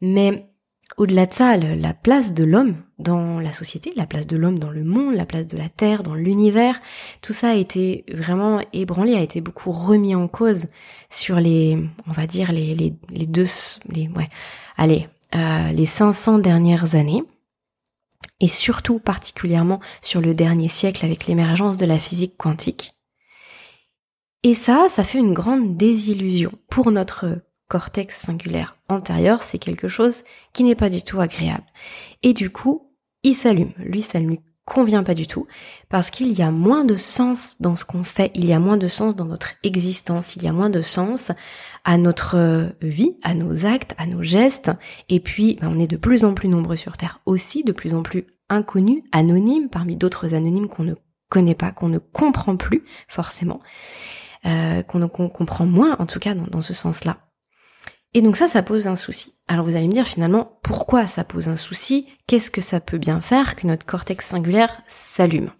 mais 0.00 0.48
au-delà 0.96 1.26
de 1.26 1.34
ça, 1.34 1.56
la 1.56 1.94
place 1.94 2.34
de 2.34 2.44
l'homme 2.44 2.76
dans 2.98 3.40
la 3.40 3.52
société, 3.52 3.92
la 3.96 4.06
place 4.06 4.26
de 4.26 4.36
l'homme 4.36 4.58
dans 4.58 4.70
le 4.70 4.84
monde, 4.84 5.14
la 5.14 5.26
place 5.26 5.46
de 5.46 5.56
la 5.56 5.68
Terre 5.68 6.02
dans 6.02 6.14
l'univers, 6.14 6.80
tout 7.20 7.32
ça 7.32 7.50
a 7.50 7.54
été 7.54 8.04
vraiment 8.12 8.60
ébranlé, 8.72 9.14
a 9.14 9.20
été 9.20 9.40
beaucoup 9.40 9.72
remis 9.72 10.14
en 10.14 10.28
cause 10.28 10.66
sur 11.10 11.40
les, 11.40 11.78
on 12.06 12.12
va 12.12 12.26
dire 12.26 12.52
les, 12.52 12.74
les, 12.74 13.26
deux, 13.26 13.46
les, 13.92 14.08
ouais, 14.08 14.28
allez, 14.76 15.08
euh, 15.34 15.72
les 15.72 15.86
500 15.86 16.38
dernières 16.38 16.94
années 16.94 17.22
et 18.40 18.48
surtout 18.48 18.98
particulièrement 18.98 19.80
sur 20.00 20.20
le 20.20 20.32
dernier 20.32 20.68
siècle 20.68 21.04
avec 21.04 21.26
l'émergence 21.26 21.76
de 21.76 21.86
la 21.86 21.98
physique 21.98 22.36
quantique. 22.36 22.94
Et 24.42 24.54
ça, 24.54 24.86
ça 24.90 25.04
fait 25.04 25.18
une 25.18 25.32
grande 25.32 25.76
désillusion 25.76 26.52
pour 26.68 26.90
notre 26.90 27.40
cortex 27.68 28.20
singulaire 28.20 28.76
antérieur, 28.88 29.42
c'est 29.42 29.58
quelque 29.58 29.88
chose 29.88 30.22
qui 30.52 30.64
n'est 30.64 30.74
pas 30.74 30.90
du 30.90 31.02
tout 31.02 31.20
agréable. 31.20 31.64
Et 32.22 32.32
du 32.32 32.50
coup, 32.50 32.90
il 33.22 33.34
s'allume. 33.34 33.72
Lui, 33.78 34.02
ça 34.02 34.20
ne 34.20 34.28
lui 34.28 34.40
convient 34.64 35.02
pas 35.02 35.14
du 35.14 35.26
tout, 35.26 35.46
parce 35.88 36.10
qu'il 36.10 36.32
y 36.32 36.42
a 36.42 36.50
moins 36.50 36.84
de 36.84 36.96
sens 36.96 37.56
dans 37.60 37.76
ce 37.76 37.84
qu'on 37.84 38.02
fait, 38.02 38.30
il 38.34 38.46
y 38.46 38.52
a 38.54 38.58
moins 38.58 38.78
de 38.78 38.88
sens 38.88 39.14
dans 39.14 39.26
notre 39.26 39.52
existence, 39.62 40.36
il 40.36 40.42
y 40.42 40.48
a 40.48 40.52
moins 40.52 40.70
de 40.70 40.80
sens 40.80 41.32
à 41.84 41.98
notre 41.98 42.72
vie, 42.80 43.18
à 43.22 43.34
nos 43.34 43.66
actes, 43.66 43.94
à 43.98 44.06
nos 44.06 44.22
gestes, 44.22 44.70
et 45.10 45.20
puis 45.20 45.58
ben, 45.60 45.70
on 45.74 45.78
est 45.78 45.86
de 45.86 45.98
plus 45.98 46.24
en 46.24 46.32
plus 46.32 46.48
nombreux 46.48 46.76
sur 46.76 46.96
Terre 46.96 47.20
aussi, 47.26 47.62
de 47.62 47.72
plus 47.72 47.92
en 47.92 48.02
plus 48.02 48.26
inconnus, 48.48 49.02
anonymes, 49.12 49.68
parmi 49.68 49.96
d'autres 49.96 50.34
anonymes 50.34 50.68
qu'on 50.68 50.84
ne 50.84 50.94
connaît 51.28 51.54
pas, 51.54 51.70
qu'on 51.70 51.88
ne 51.88 51.98
comprend 51.98 52.56
plus 52.56 52.84
forcément, 53.06 53.60
euh, 54.46 54.82
qu'on 54.82 55.08
comprend 55.08 55.66
moins 55.66 55.96
en 55.98 56.06
tout 56.06 56.20
cas 56.20 56.34
dans, 56.34 56.46
dans 56.46 56.62
ce 56.62 56.72
sens-là. 56.72 57.18
Et 58.14 58.22
donc 58.22 58.36
ça, 58.36 58.48
ça 58.48 58.62
pose 58.62 58.86
un 58.86 58.96
souci. 58.96 59.34
Alors 59.48 59.64
vous 59.64 59.76
allez 59.76 59.88
me 59.88 59.92
dire 59.92 60.06
finalement, 60.06 60.58
pourquoi 60.62 61.06
ça 61.06 61.24
pose 61.24 61.48
un 61.48 61.56
souci? 61.56 62.06
Qu'est-ce 62.26 62.50
que 62.50 62.60
ça 62.60 62.80
peut 62.80 62.98
bien 62.98 63.20
faire 63.20 63.56
que 63.56 63.66
notre 63.66 63.84
cortex 63.84 64.26
singulaire 64.26 64.82
s'allume? 64.86 65.50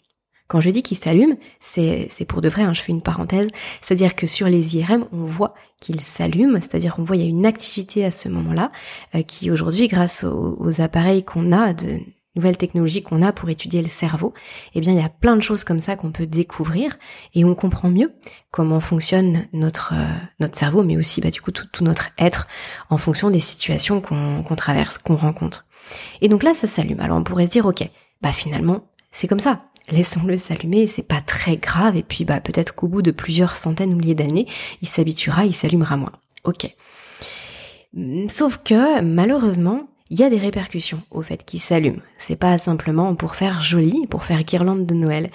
Quand 0.46 0.60
je 0.60 0.70
dis 0.70 0.82
qu'ils 0.82 0.98
s'allument, 0.98 1.38
c'est, 1.58 2.08
pour 2.28 2.42
de 2.42 2.48
vrai, 2.48 2.62
hein, 2.62 2.74
je 2.74 2.82
fais 2.82 2.92
une 2.92 3.02
parenthèse, 3.02 3.48
c'est-à-dire 3.80 4.14
que 4.14 4.26
sur 4.26 4.46
les 4.46 4.76
IRM, 4.76 5.06
on 5.10 5.24
voit 5.24 5.54
qu'ils 5.80 6.02
s'allument, 6.02 6.60
c'est-à-dire 6.60 6.94
qu'on 6.94 7.02
voit 7.02 7.16
il 7.16 7.22
y 7.22 7.26
a 7.26 7.28
une 7.28 7.46
activité 7.46 8.04
à 8.04 8.10
ce 8.10 8.28
moment-là, 8.28 8.70
euh, 9.14 9.22
qui 9.22 9.50
aujourd'hui, 9.50 9.88
grâce 9.88 10.22
aux, 10.22 10.56
aux 10.60 10.80
appareils 10.82 11.24
qu'on 11.24 11.50
a, 11.50 11.72
de 11.72 11.98
nouvelles 12.36 12.56
technologies 12.56 13.02
qu'on 13.02 13.22
a 13.22 13.32
pour 13.32 13.48
étudier 13.48 13.82
le 13.82 13.88
cerveau, 13.88 14.34
eh 14.74 14.80
bien 14.80 14.92
il 14.92 15.00
y 15.00 15.04
a 15.04 15.08
plein 15.08 15.36
de 15.36 15.42
choses 15.42 15.64
comme 15.64 15.80
ça 15.80 15.96
qu'on 15.96 16.12
peut 16.12 16.26
découvrir 16.26 16.96
et 17.34 17.44
on 17.44 17.54
comprend 17.54 17.88
mieux 17.88 18.12
comment 18.50 18.80
fonctionne 18.80 19.46
notre 19.52 19.94
euh, 19.94 20.06
notre 20.40 20.58
cerveau, 20.58 20.82
mais 20.82 20.96
aussi 20.96 21.20
bah, 21.20 21.30
du 21.30 21.40
coup 21.40 21.52
tout, 21.52 21.66
notre 21.84 22.10
être 22.18 22.48
en 22.90 22.98
fonction 22.98 23.30
des 23.30 23.40
situations 23.40 24.00
qu'on 24.00 24.56
traverse, 24.56 24.98
qu'on 24.98 25.16
rencontre. 25.16 25.66
Et 26.20 26.28
donc 26.28 26.42
là 26.42 26.54
ça 26.54 26.66
s'allume. 26.66 27.00
Alors 27.00 27.18
on 27.18 27.24
pourrait 27.24 27.46
se 27.46 27.52
dire 27.52 27.66
ok, 27.66 27.88
bah 28.22 28.32
finalement 28.32 28.86
c'est 29.10 29.28
comme 29.28 29.40
ça 29.40 29.64
laissons-le 29.90 30.36
s'allumer, 30.36 30.86
c'est 30.86 31.02
pas 31.02 31.20
très 31.20 31.56
grave, 31.56 31.96
et 31.96 32.02
puis 32.02 32.24
bah 32.24 32.40
peut-être 32.40 32.74
qu'au 32.74 32.88
bout 32.88 33.02
de 33.02 33.10
plusieurs 33.10 33.56
centaines 33.56 33.92
ou 33.92 33.96
milliers 33.96 34.14
d'années, 34.14 34.46
il 34.82 34.88
s'habituera, 34.88 35.44
il 35.44 35.52
s'allumera 35.52 35.96
moins. 35.96 36.12
Ok. 36.44 36.74
Sauf 38.28 38.58
que 38.64 39.00
malheureusement, 39.02 39.88
il 40.10 40.18
y 40.18 40.22
a 40.22 40.30
des 40.30 40.38
répercussions 40.38 41.02
au 41.10 41.22
fait 41.22 41.44
qu'il 41.44 41.60
s'allume. 41.60 42.00
C'est 42.18 42.36
pas 42.36 42.58
simplement 42.58 43.14
pour 43.14 43.36
faire 43.36 43.62
joli, 43.62 44.06
pour 44.06 44.24
faire 44.24 44.44
guirlande 44.44 44.86
de 44.86 44.94
Noël. 44.94 45.30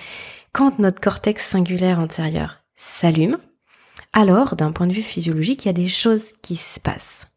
Quand 0.53 0.79
notre 0.79 0.99
cortex 0.99 1.47
singulaire 1.47 1.99
antérieur 1.99 2.59
s'allume, 2.75 3.39
alors 4.13 4.55
d'un 4.55 4.71
point 4.71 4.87
de 4.87 4.93
vue 4.93 5.01
physiologique, 5.01 5.65
il 5.65 5.67
y 5.67 5.71
a 5.71 5.73
des 5.73 5.87
choses 5.87 6.33
qui 6.41 6.55
se 6.55 6.79
passent 6.79 7.29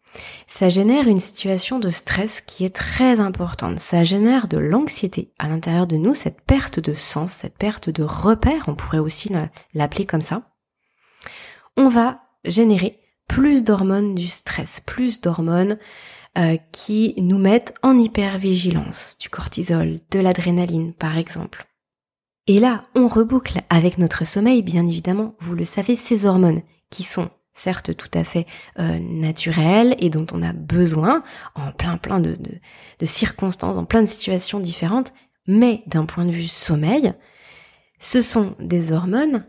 ça 0.46 0.68
génère 0.68 1.08
une 1.08 1.20
situation 1.20 1.78
de 1.78 1.90
stress 1.90 2.40
qui 2.40 2.64
est 2.64 2.74
très 2.74 3.20
importante. 3.20 3.80
Ça 3.80 4.04
génère 4.04 4.48
de 4.48 4.58
l'anxiété 4.58 5.32
à 5.38 5.48
l'intérieur 5.48 5.86
de 5.86 5.96
nous, 5.96 6.14
cette 6.14 6.40
perte 6.42 6.80
de 6.80 6.94
sens, 6.94 7.32
cette 7.32 7.56
perte 7.56 7.90
de 7.90 8.02
repère, 8.02 8.64
on 8.66 8.74
pourrait 8.74 8.98
aussi 8.98 9.32
l'appeler 9.74 10.06
comme 10.06 10.20
ça. 10.20 10.42
On 11.76 11.88
va 11.88 12.20
générer 12.44 12.98
plus 13.28 13.64
d'hormones 13.64 14.14
du 14.14 14.26
stress, 14.26 14.80
plus 14.80 15.20
d'hormones 15.20 15.78
euh, 16.38 16.56
qui 16.72 17.14
nous 17.18 17.38
mettent 17.38 17.74
en 17.82 17.98
hypervigilance, 17.98 19.18
du 19.20 19.28
cortisol, 19.28 19.98
de 20.10 20.18
l'adrénaline 20.18 20.94
par 20.94 21.18
exemple. 21.18 21.66
Et 22.46 22.58
là, 22.58 22.80
on 22.94 23.06
reboucle 23.06 23.60
avec 23.70 23.98
notre 23.98 24.26
sommeil, 24.26 24.62
bien 24.62 24.86
évidemment, 24.86 25.34
vous 25.40 25.54
le 25.54 25.64
savez, 25.64 25.94
ces 25.94 26.26
hormones 26.26 26.62
qui 26.90 27.02
sont 27.02 27.30
certes 27.54 27.94
tout 27.96 28.10
à 28.14 28.24
fait 28.24 28.46
euh, 28.78 28.98
naturel 28.98 29.94
et 29.98 30.10
dont 30.10 30.26
on 30.32 30.42
a 30.42 30.52
besoin 30.52 31.22
en 31.54 31.70
plein 31.70 31.96
plein 31.98 32.18
de, 32.18 32.38
de, 32.98 33.06
circonstances, 33.06 33.76
en 33.76 33.84
plein 33.84 34.00
de 34.00 34.06
situations 34.06 34.58
différentes, 34.58 35.12
mais 35.46 35.82
d'un 35.86 36.06
point 36.06 36.24
de 36.24 36.30
vue 36.30 36.48
sommeil, 36.48 37.12
ce 37.98 38.22
sont 38.22 38.56
des 38.58 38.92
hormones 38.92 39.46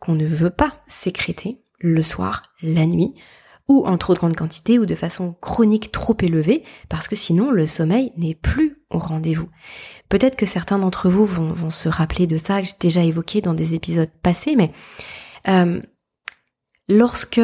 qu'on 0.00 0.14
ne 0.14 0.26
veut 0.26 0.50
pas 0.50 0.82
sécréter 0.88 1.60
le 1.78 2.02
soir, 2.02 2.42
la 2.62 2.86
nuit, 2.86 3.14
ou 3.68 3.84
en 3.84 3.98
trop 3.98 4.14
grande 4.14 4.36
quantité 4.36 4.78
ou 4.78 4.86
de 4.86 4.94
façon 4.94 5.34
chronique 5.40 5.90
trop 5.90 6.16
élevée, 6.20 6.62
parce 6.88 7.08
que 7.08 7.16
sinon 7.16 7.50
le 7.50 7.66
sommeil 7.66 8.12
n'est 8.16 8.34
plus 8.34 8.78
au 8.90 8.98
rendez-vous. 8.98 9.48
Peut-être 10.08 10.36
que 10.36 10.46
certains 10.46 10.78
d'entre 10.78 11.08
vous 11.08 11.26
vont, 11.26 11.70
se 11.70 11.88
rappeler 11.88 12.26
de 12.26 12.36
ça, 12.36 12.62
que 12.62 12.68
j'ai 12.68 12.74
déjà 12.78 13.02
évoqué 13.02 13.40
dans 13.40 13.54
des 13.54 13.74
épisodes 13.74 14.10
passés, 14.22 14.54
mais 14.54 14.72
euh, 15.48 15.80
lorsque 16.88 17.40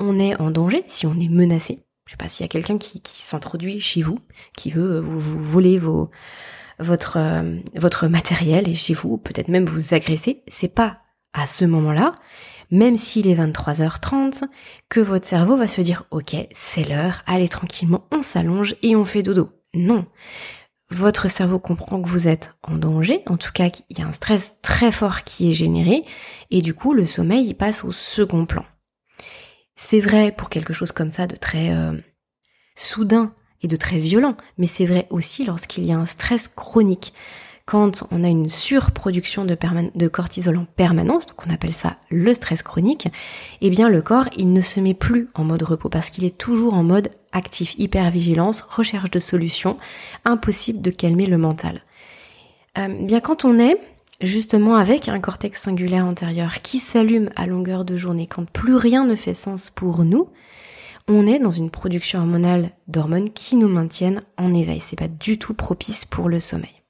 on 0.00 0.18
est 0.18 0.40
en 0.40 0.50
danger, 0.50 0.84
si 0.86 1.06
on 1.06 1.18
est 1.20 1.28
menacé, 1.28 1.84
je 2.06 2.12
sais 2.12 2.16
pas 2.16 2.28
s'il 2.28 2.44
y 2.44 2.46
a 2.46 2.48
quelqu'un 2.48 2.78
qui, 2.78 3.00
s'introduit 3.04 3.80
chez 3.80 4.02
vous, 4.02 4.18
qui 4.56 4.70
veut 4.70 5.00
vous, 5.00 5.20
voler 5.20 5.78
votre, 5.78 7.18
euh, 7.18 7.58
votre 7.74 8.06
matériel 8.06 8.68
et 8.68 8.74
chez 8.74 8.94
vous, 8.94 9.18
peut-être 9.18 9.48
même 9.48 9.66
vous 9.66 9.92
agresser, 9.92 10.42
c'est 10.48 10.74
pas 10.74 11.00
à 11.34 11.46
ce 11.46 11.64
moment-là, 11.64 12.14
même 12.72 12.96
s'il 12.96 13.28
est 13.28 13.36
23h30, 13.36 14.44
que 14.88 14.98
votre 14.98 15.26
cerveau 15.26 15.56
va 15.56 15.68
se 15.68 15.82
dire 15.82 16.06
ok, 16.10 16.34
c'est 16.52 16.88
l'heure, 16.88 17.22
allez 17.26 17.48
tranquillement, 17.48 18.06
on 18.10 18.22
s'allonge 18.22 18.74
et 18.82 18.96
on 18.96 19.04
fait 19.04 19.22
dodo. 19.22 19.50
Non. 19.74 20.06
Votre 20.90 21.28
cerveau 21.28 21.58
comprend 21.58 22.02
que 22.02 22.08
vous 22.08 22.28
êtes 22.28 22.54
en 22.62 22.76
danger, 22.76 23.22
en 23.26 23.36
tout 23.36 23.52
cas 23.52 23.70
qu'il 23.70 23.84
y 23.98 24.02
a 24.02 24.06
un 24.06 24.12
stress 24.12 24.56
très 24.62 24.90
fort 24.90 25.22
qui 25.22 25.50
est 25.50 25.54
généré, 25.54 26.04
et 26.50 26.62
du 26.62 26.74
coup 26.74 26.94
le 26.94 27.04
sommeil 27.04 27.46
il 27.46 27.54
passe 27.54 27.84
au 27.84 27.92
second 27.92 28.46
plan. 28.46 28.64
C'est 29.76 30.00
vrai 30.00 30.32
pour 30.32 30.48
quelque 30.48 30.72
chose 30.72 30.92
comme 30.92 31.10
ça 31.10 31.26
de 31.26 31.36
très 31.36 31.70
euh, 31.70 31.92
soudain 32.74 33.34
et 33.60 33.68
de 33.68 33.76
très 33.76 33.98
violent, 33.98 34.36
mais 34.56 34.66
c'est 34.66 34.86
vrai 34.86 35.06
aussi 35.10 35.44
lorsqu'il 35.44 35.84
y 35.84 35.92
a 35.92 35.98
un 35.98 36.06
stress 36.06 36.48
chronique. 36.48 37.12
Quand 37.72 38.04
on 38.10 38.22
a 38.22 38.28
une 38.28 38.50
surproduction 38.50 39.46
de, 39.46 40.08
cortisol 40.08 40.58
en 40.58 40.66
permanence, 40.76 41.24
donc 41.24 41.46
on 41.46 41.50
appelle 41.50 41.72
ça 41.72 41.96
le 42.10 42.34
stress 42.34 42.62
chronique, 42.62 43.08
eh 43.62 43.70
bien 43.70 43.88
le 43.88 44.02
corps 44.02 44.26
il 44.36 44.52
ne 44.52 44.60
se 44.60 44.78
met 44.78 44.92
plus 44.92 45.30
en 45.32 45.44
mode 45.44 45.62
repos 45.62 45.88
parce 45.88 46.10
qu'il 46.10 46.24
est 46.24 46.36
toujours 46.36 46.74
en 46.74 46.82
mode 46.82 47.08
actif, 47.32 47.74
hypervigilance, 47.78 48.60
recherche 48.60 49.10
de 49.10 49.18
solutions, 49.18 49.78
impossible 50.26 50.82
de 50.82 50.90
calmer 50.90 51.24
le 51.24 51.38
mental. 51.38 51.80
Euh, 52.76 52.88
bien 52.88 53.20
quand 53.20 53.46
on 53.46 53.58
est 53.58 53.78
justement 54.20 54.76
avec 54.76 55.08
un 55.08 55.18
cortex 55.18 55.62
singulaire 55.62 56.04
antérieur 56.04 56.60
qui 56.60 56.76
s'allume 56.76 57.30
à 57.36 57.46
longueur 57.46 57.86
de 57.86 57.96
journée 57.96 58.26
quand 58.26 58.44
plus 58.44 58.76
rien 58.76 59.06
ne 59.06 59.14
fait 59.14 59.32
sens 59.32 59.70
pour 59.70 60.04
nous, 60.04 60.28
on 61.08 61.26
est 61.26 61.38
dans 61.38 61.50
une 61.50 61.70
production 61.70 62.18
hormonale 62.18 62.72
d'hormones 62.86 63.32
qui 63.32 63.56
nous 63.56 63.68
maintiennent 63.68 64.20
en 64.36 64.52
éveil. 64.52 64.80
C'est 64.80 64.94
pas 64.98 65.08
du 65.08 65.38
tout 65.38 65.54
propice 65.54 66.04
pour 66.04 66.28
le 66.28 66.38
sommeil. 66.38 66.81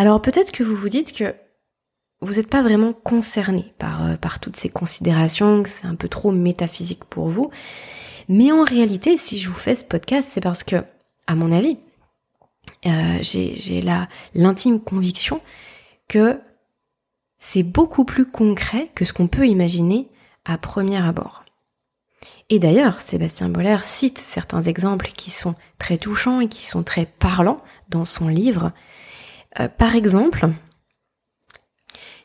Alors 0.00 0.22
peut-être 0.22 0.50
que 0.50 0.64
vous 0.64 0.74
vous 0.74 0.88
dites 0.88 1.12
que 1.12 1.34
vous 2.22 2.36
n'êtes 2.36 2.48
pas 2.48 2.62
vraiment 2.62 2.94
concerné 2.94 3.74
par, 3.76 4.06
euh, 4.06 4.16
par 4.16 4.40
toutes 4.40 4.56
ces 4.56 4.70
considérations, 4.70 5.62
que 5.62 5.68
c'est 5.68 5.84
un 5.84 5.94
peu 5.94 6.08
trop 6.08 6.32
métaphysique 6.32 7.04
pour 7.04 7.28
vous. 7.28 7.50
Mais 8.26 8.50
en 8.50 8.64
réalité, 8.64 9.18
si 9.18 9.38
je 9.38 9.50
vous 9.50 9.58
fais 9.58 9.74
ce 9.74 9.84
podcast, 9.84 10.30
c'est 10.32 10.40
parce 10.40 10.64
que, 10.64 10.76
à 11.26 11.34
mon 11.34 11.52
avis, 11.52 11.76
euh, 12.86 13.18
j'ai 13.20 13.84
l'intime 14.34 14.80
conviction 14.80 15.38
que 16.08 16.40
c'est 17.38 17.62
beaucoup 17.62 18.06
plus 18.06 18.24
concret 18.24 18.90
que 18.94 19.04
ce 19.04 19.12
qu'on 19.12 19.28
peut 19.28 19.48
imaginer 19.48 20.08
à 20.46 20.56
premier 20.56 20.96
abord. 20.96 21.44
Et 22.48 22.58
d'ailleurs, 22.58 23.02
Sébastien 23.02 23.50
Boller 23.50 23.80
cite 23.84 24.16
certains 24.16 24.62
exemples 24.62 25.10
qui 25.14 25.30
sont 25.30 25.56
très 25.76 25.98
touchants 25.98 26.40
et 26.40 26.48
qui 26.48 26.64
sont 26.64 26.84
très 26.84 27.04
parlants 27.04 27.62
dans 27.90 28.06
son 28.06 28.28
livre. 28.28 28.72
Euh, 29.58 29.68
par 29.68 29.96
exemple, 29.96 30.48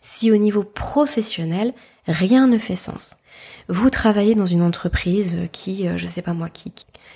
si 0.02 0.32
au 0.32 0.38
niveau 0.38 0.64
professionnel, 0.64 1.74
rien 2.08 2.48
ne 2.48 2.60
fait 2.60 2.76
sens, 2.76 3.18
vous 3.68 3.90
travaillez 3.90 4.36
dans 4.36 4.46
une 4.46 4.62
entreprise 4.62 5.38
qui, 5.52 5.88
euh, 5.88 5.98
je 5.98 6.06
sais 6.06 6.22
pas 6.22 6.34
moi, 6.34 6.50
qui, 6.50 6.72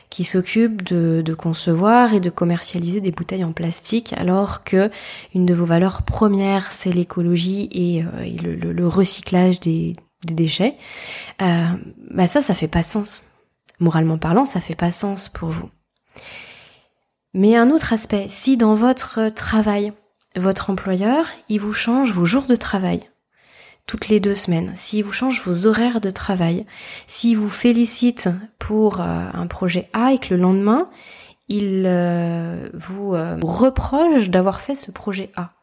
qui 0.09 0.23
s'occupe 0.23 0.81
de, 0.83 1.33
concevoir 1.33 2.13
et 2.13 2.19
de 2.19 2.29
commercialiser 2.29 3.01
des 3.01 3.11
bouteilles 3.11 3.43
en 3.43 3.53
plastique, 3.53 4.13
alors 4.17 4.63
que 4.63 4.89
une 5.35 5.45
de 5.45 5.53
vos 5.53 5.65
valeurs 5.65 6.01
premières 6.01 6.71
c'est 6.71 6.91
l'écologie 6.91 7.69
et, 7.71 8.03
euh, 8.03 8.71
le, 8.73 8.87
recyclage 8.87 9.59
des, 9.59 9.95
des 10.25 10.33
déchets, 10.33 10.75
euh, 11.41 11.65
bah 12.11 12.27
ça, 12.27 12.41
ça 12.41 12.55
fait 12.55 12.67
pas 12.67 12.83
sens. 12.83 13.21
Moralement 13.79 14.17
parlant, 14.17 14.45
ça 14.45 14.59
fait 14.59 14.75
pas 14.75 14.91
sens 14.91 15.29
pour 15.29 15.49
vous. 15.49 15.69
Mais 17.33 17.55
un 17.55 17.69
autre 17.69 17.93
aspect, 17.93 18.25
si 18.27 18.57
dans 18.57 18.73
votre 18.73 19.29
travail, 19.29 19.93
votre 20.35 20.69
employeur, 20.69 21.25
il 21.49 21.59
vous 21.59 21.73
change 21.73 22.11
vos 22.11 22.25
jours 22.25 22.45
de 22.45 22.55
travail, 22.55 23.09
toutes 23.89 24.09
les 24.09 24.19
deux 24.19 24.35
semaines, 24.35 24.71
s'il 24.75 25.03
vous 25.03 25.11
change 25.11 25.41
vos 25.43 25.65
horaires 25.65 25.99
de 25.99 26.11
travail, 26.11 26.65
s'il 27.07 27.37
vous 27.37 27.49
félicite 27.49 28.29
pour 28.59 29.01
euh, 29.01 29.25
un 29.33 29.47
projet 29.47 29.89
A 29.93 30.13
et 30.13 30.19
que 30.19 30.35
le 30.35 30.41
lendemain, 30.41 30.89
il 31.47 31.83
euh, 31.87 32.69
vous 32.75 33.15
euh, 33.15 33.37
reproche 33.41 34.29
d'avoir 34.29 34.61
fait 34.61 34.75
ce 34.75 34.91
projet 34.91 35.31
A. 35.35 35.53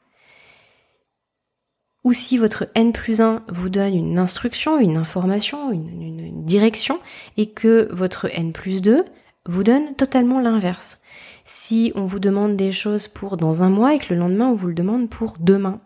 Ou 2.03 2.13
si 2.13 2.37
votre 2.37 2.67
N 2.75 2.93
plus 2.93 3.21
1 3.21 3.45
vous 3.49 3.69
donne 3.69 3.95
une 3.95 4.19
instruction, 4.19 4.79
une 4.79 4.97
information, 4.97 5.71
une, 5.71 6.03
une 6.03 6.45
direction, 6.45 6.99
et 7.37 7.51
que 7.51 7.89
votre 7.93 8.27
N 8.33 8.53
plus 8.53 8.83
2 8.83 9.05
vous 9.47 9.63
donne 9.63 9.95
totalement 9.95 10.41
l'inverse. 10.41 10.99
Si 11.49 11.93
on 11.95 12.07
vous 12.07 12.19
demande 12.19 12.57
des 12.57 12.73
choses 12.73 13.07
pour 13.07 13.37
dans 13.37 13.63
un 13.63 13.71
mois 13.71 13.95
et 13.95 13.99
que 13.99 14.13
le 14.13 14.19
lendemain 14.19 14.49
on 14.49 14.55
vous 14.55 14.67
le 14.67 14.75
demande 14.75 15.09
pour 15.09 15.37
demain, 15.39 15.81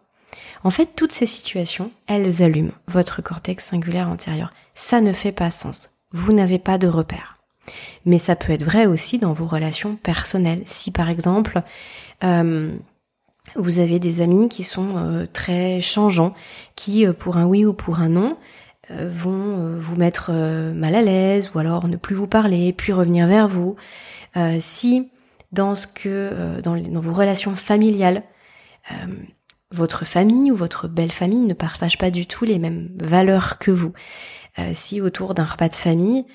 en 0.64 0.70
fait, 0.70 0.90
toutes 0.96 1.12
ces 1.12 1.26
situations, 1.26 1.90
elles 2.06 2.42
allument 2.42 2.72
votre 2.86 3.22
cortex 3.22 3.66
singulaire 3.66 4.08
antérieur. 4.08 4.52
Ça 4.74 5.00
ne 5.00 5.12
fait 5.12 5.32
pas 5.32 5.50
sens. 5.50 5.90
Vous 6.12 6.32
n'avez 6.32 6.58
pas 6.58 6.78
de 6.78 6.88
repère. 6.88 7.36
Mais 8.06 8.18
ça 8.18 8.36
peut 8.36 8.52
être 8.52 8.64
vrai 8.64 8.86
aussi 8.86 9.18
dans 9.18 9.34
vos 9.34 9.46
relations 9.46 9.96
personnelles. 9.96 10.62
Si 10.64 10.90
par 10.90 11.10
exemple, 11.10 11.62
euh, 12.24 12.72
vous 13.54 13.78
avez 13.80 13.98
des 13.98 14.22
amis 14.22 14.48
qui 14.48 14.62
sont 14.62 14.96
euh, 14.96 15.26
très 15.30 15.80
changeants, 15.82 16.34
qui 16.74 17.06
euh, 17.06 17.12
pour 17.12 17.36
un 17.36 17.44
oui 17.44 17.66
ou 17.66 17.74
pour 17.74 18.00
un 18.00 18.08
non 18.08 18.36
vont 18.92 19.78
vous 19.78 19.94
mettre 19.94 20.32
mal 20.32 20.96
à 20.96 21.02
l'aise 21.02 21.52
ou 21.54 21.60
alors 21.60 21.86
ne 21.86 21.96
plus 21.96 22.16
vous 22.16 22.26
parler, 22.26 22.72
puis 22.72 22.92
revenir 22.92 23.28
vers 23.28 23.46
vous. 23.46 23.76
si 24.58 25.08
dans 25.52 25.74
ce 25.74 25.86
que 25.86 26.60
dans, 26.60 26.76
dans 26.76 27.00
vos 27.00 27.12
relations 27.12 27.56
familiales, 27.56 28.22
votre 29.72 30.04
famille 30.04 30.50
ou 30.50 30.56
votre 30.56 30.88
belle 30.88 31.12
famille 31.12 31.40
ne 31.40 31.54
partage 31.54 31.98
pas 31.98 32.10
du 32.10 32.26
tout 32.26 32.44
les 32.44 32.58
mêmes 32.58 32.90
valeurs 33.00 33.58
que 33.58 33.70
vous. 33.70 33.92
Euh, 34.58 34.70
si 34.72 35.00
autour 35.00 35.34
d'un 35.34 35.44
repas 35.44 35.68
de 35.68 35.76
famille, 35.76 36.26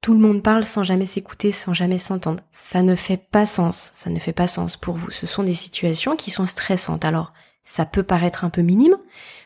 tout 0.00 0.14
le 0.14 0.20
monde 0.20 0.42
parle 0.42 0.64
sans 0.64 0.84
jamais 0.84 1.06
s'écouter, 1.06 1.50
sans 1.50 1.74
jamais 1.74 1.98
s'entendre, 1.98 2.42
ça 2.52 2.82
ne 2.82 2.94
fait 2.94 3.16
pas 3.16 3.46
sens, 3.46 3.90
ça 3.94 4.10
ne 4.10 4.18
fait 4.20 4.32
pas 4.32 4.46
sens 4.46 4.76
pour 4.76 4.96
vous. 4.96 5.10
Ce 5.10 5.26
sont 5.26 5.42
des 5.42 5.54
situations 5.54 6.14
qui 6.14 6.30
sont 6.30 6.46
stressantes. 6.46 7.04
Alors, 7.04 7.32
ça 7.64 7.84
peut 7.84 8.04
paraître 8.04 8.44
un 8.44 8.50
peu 8.50 8.62
minime, 8.62 8.96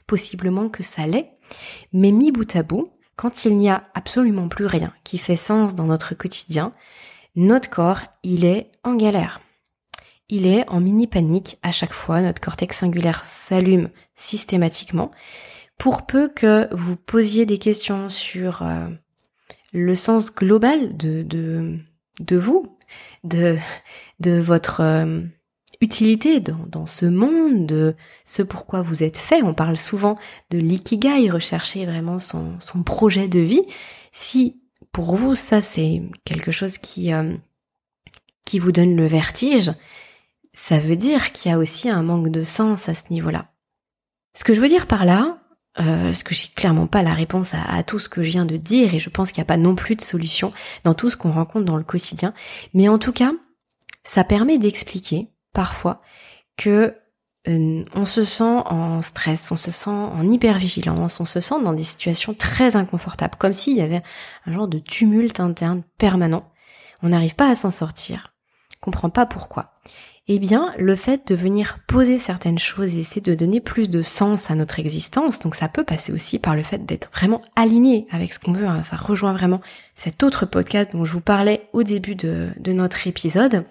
possiblement 0.07 0.69
que 0.69 0.83
ça 0.83 1.07
l'est, 1.07 1.31
mais 1.95 2.13
mis 2.13 2.33
bout 2.33 2.55
à 2.55 2.63
bout, 2.63 2.93
quand 3.17 3.47
il 3.47 3.57
n'y 3.57 3.71
a 3.71 3.89
absolument 3.95 4.49
plus 4.49 4.67
rien 4.67 4.93
qui 5.05 5.17
fait 5.17 5.37
sens 5.37 5.75
dans 5.75 5.85
notre 5.85 6.15
quotidien, 6.15 6.75
notre 7.35 7.71
corps, 7.71 8.03
il 8.23 8.45
est 8.45 8.71
en 8.85 8.95
galère. 8.95 9.41
Il 10.29 10.47
est 10.47 10.69
en 10.69 10.81
mini 10.81 11.07
panique 11.07 11.59
à 11.63 11.73
chaque 11.73 11.93
fois, 11.93 12.21
notre 12.21 12.41
cortex 12.41 12.79
singulaire 12.79 13.25
s'allume 13.25 13.91
systématiquement. 14.17 15.11
Pour 15.79 16.07
peu 16.07 16.29
que 16.29 16.75
vous 16.75 16.97
posiez 16.97 17.45
des 17.45 17.59
questions 17.59 18.09
sur 18.09 18.63
euh, 18.63 18.87
le 19.73 19.95
sens 19.95 20.35
global 20.35 20.97
de, 20.97 21.79
vous, 22.31 22.79
de, 23.25 23.59
votre 24.21 24.81
euh, 24.81 25.21
utilité 25.81 26.41
dans, 26.41 26.65
dans, 26.67 26.87
ce 26.87 27.07
monde, 27.07 27.67
de 27.67 27.95
ce 28.25 28.43
pourquoi 28.43 28.83
vous 28.83 29.03
êtes 29.03 29.19
fait. 29.19 29.43
On 29.43 29.55
parle 29.55 29.77
souvent 29.77 30.19
de 30.51 30.59
l'ikigai, 30.59 31.31
rechercher 31.31 31.85
vraiment 31.85 32.19
son, 32.19 32.59
son 32.61 32.83
projet 32.83 33.29
de 33.29 33.41
vie. 33.41 33.67
Si 34.13 34.62
pour 34.93 35.17
vous, 35.17 35.35
ça 35.37 35.61
c'est 35.61 36.03
quelque 36.25 36.53
chose 36.53 36.79
qui, 36.79 37.13
euh, 37.13 37.37
qui 38.45 38.59
vous 38.59 38.73
donne 38.73 38.95
le 38.97 39.07
vertige, 39.07 39.73
ça 40.53 40.79
veut 40.79 40.97
dire 40.97 41.33
qu'il 41.33 41.51
y 41.51 41.55
a 41.55 41.59
aussi 41.59 41.89
un 41.89 42.03
manque 42.03 42.31
de 42.31 42.45
sens 42.45 42.89
à 42.89 42.95
ce 42.95 43.05
niveau-là. 43.11 43.51
Ce 44.35 44.45
que 44.45 44.55
je 44.55 44.61
veux 44.61 44.69
dire 44.69 44.87
par 44.87 45.05
là, 45.05 45.39
euh, 45.81 46.05
parce 46.05 46.23
que 46.23 46.35
j'ai 46.35 46.49
clairement 46.49 46.87
pas 46.87 47.03
la 47.03 47.15
réponse 47.15 47.55
à, 47.55 47.63
à, 47.65 47.83
tout 47.83 47.99
ce 47.99 48.11
que 48.11 48.23
je 48.23 48.31
viens 48.31 48.45
de 48.45 48.59
dire 48.59 48.95
et 48.95 48.99
je 48.99 49.09
pense 49.09 49.33
qu'il 49.33 49.41
n'y 49.41 49.47
a 49.47 49.47
pas 49.47 49.57
non 49.57 49.75
plus 49.75 49.97
de 49.97 50.03
solution 50.03 50.53
dans 50.85 50.93
tout 50.93 51.09
ce 51.09 51.17
qu'on 51.17 51.33
rencontre 51.33 51.65
dans 51.65 51.79
le 51.79 51.85
quotidien. 51.85 52.35
Mais 52.75 52.89
en 52.89 52.99
tout 52.99 53.13
cas, 53.13 53.33
ça 54.05 54.25
permet 54.25 54.59
d'expliquer 54.59 55.31
parfois 55.55 56.03
que 56.59 56.95
on 57.47 58.05
se 58.05 58.25
sent 58.25 58.63
en 58.67 59.03
stress, 59.03 59.51
on 59.51 59.57
se 59.57 59.71
sent 59.71 59.91
en 59.91 60.31
hypervigilance, 60.31 61.21
on 61.21 61.25
se 61.25 61.41
sent 61.41 61.63
dans 61.63 61.73
des 61.73 61.83
situations 61.83 62.35
très 62.35 62.77
inconfortables, 62.77 63.37
comme 63.37 63.53
s'il 63.53 63.77
y 63.77 63.83
avait 63.83 64.03
un 64.47 64.53
genre 64.53 64.69
de 64.69 64.79
tumulte 64.79 65.41
interne 65.41 65.83
permanent. 65.99 66.49
On 67.03 67.09
n'arrive 67.09 67.35
pas 67.35 67.51
à 67.51 67.57
s'en 67.57 67.73
sortir, 67.73 68.33
on 68.77 68.85
comprend 68.85 69.11
pas 69.11 69.27
pourquoi 69.27 69.73
eh 70.29 70.39
bien, 70.39 70.73
le 70.79 70.95
fait 70.95 71.27
de 71.27 71.35
venir 71.35 71.79
poser 71.89 72.19
certaines 72.19 72.59
choses 72.59 72.95
et 72.95 73.01
essayer 73.01 73.21
de 73.21 73.35
donner 73.35 73.61
plus 73.61 73.91
de 73.91 74.03
sens 74.03 74.51
à 74.51 74.55
notre 74.55 74.79
existence, 74.79 75.41
donc 75.41 75.57
ça 75.57 75.69
peut 75.69 75.83
passer 75.83 76.13
aussi 76.13 76.39
par 76.39 76.55
le 76.55 76.63
fait 76.63 76.87
d'être 76.87 77.11
vraiment 77.13 77.43
aligné 77.57 78.07
avec 78.13 78.33
ce 78.33 78.39
qu'on 78.39 78.53
veut, 78.53 78.67
hein. 78.67 78.83
ça 78.83 78.97
rejoint 78.97 79.33
vraiment 79.33 79.61
cet 79.97 80.23
autre 80.23 80.47
podcast 80.47 80.93
dont 80.93 81.05
je 81.05 81.13
vous 81.13 81.21
parlais 81.21 81.69
au 81.73 81.83
début 81.83 82.15
de, 82.15 82.53
notre 82.69 83.09
épisode, 83.09 83.65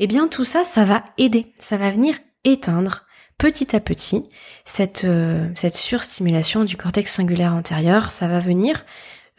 eh 0.00 0.08
bien 0.08 0.26
tout 0.26 0.44
ça, 0.44 0.64
ça 0.64 0.84
va 0.84 1.04
aider, 1.16 1.52
ça 1.60 1.76
va 1.76 1.92
venir 1.92 2.16
éteindre 2.44 3.04
petit 3.38 3.74
à 3.74 3.80
petit 3.80 4.28
cette, 4.64 5.04
euh, 5.04 5.48
cette 5.54 5.76
surstimulation 5.76 6.64
du 6.64 6.76
cortex 6.76 7.12
singulaire 7.12 7.54
antérieur, 7.54 8.10
ça 8.10 8.26
va 8.28 8.40
venir 8.40 8.84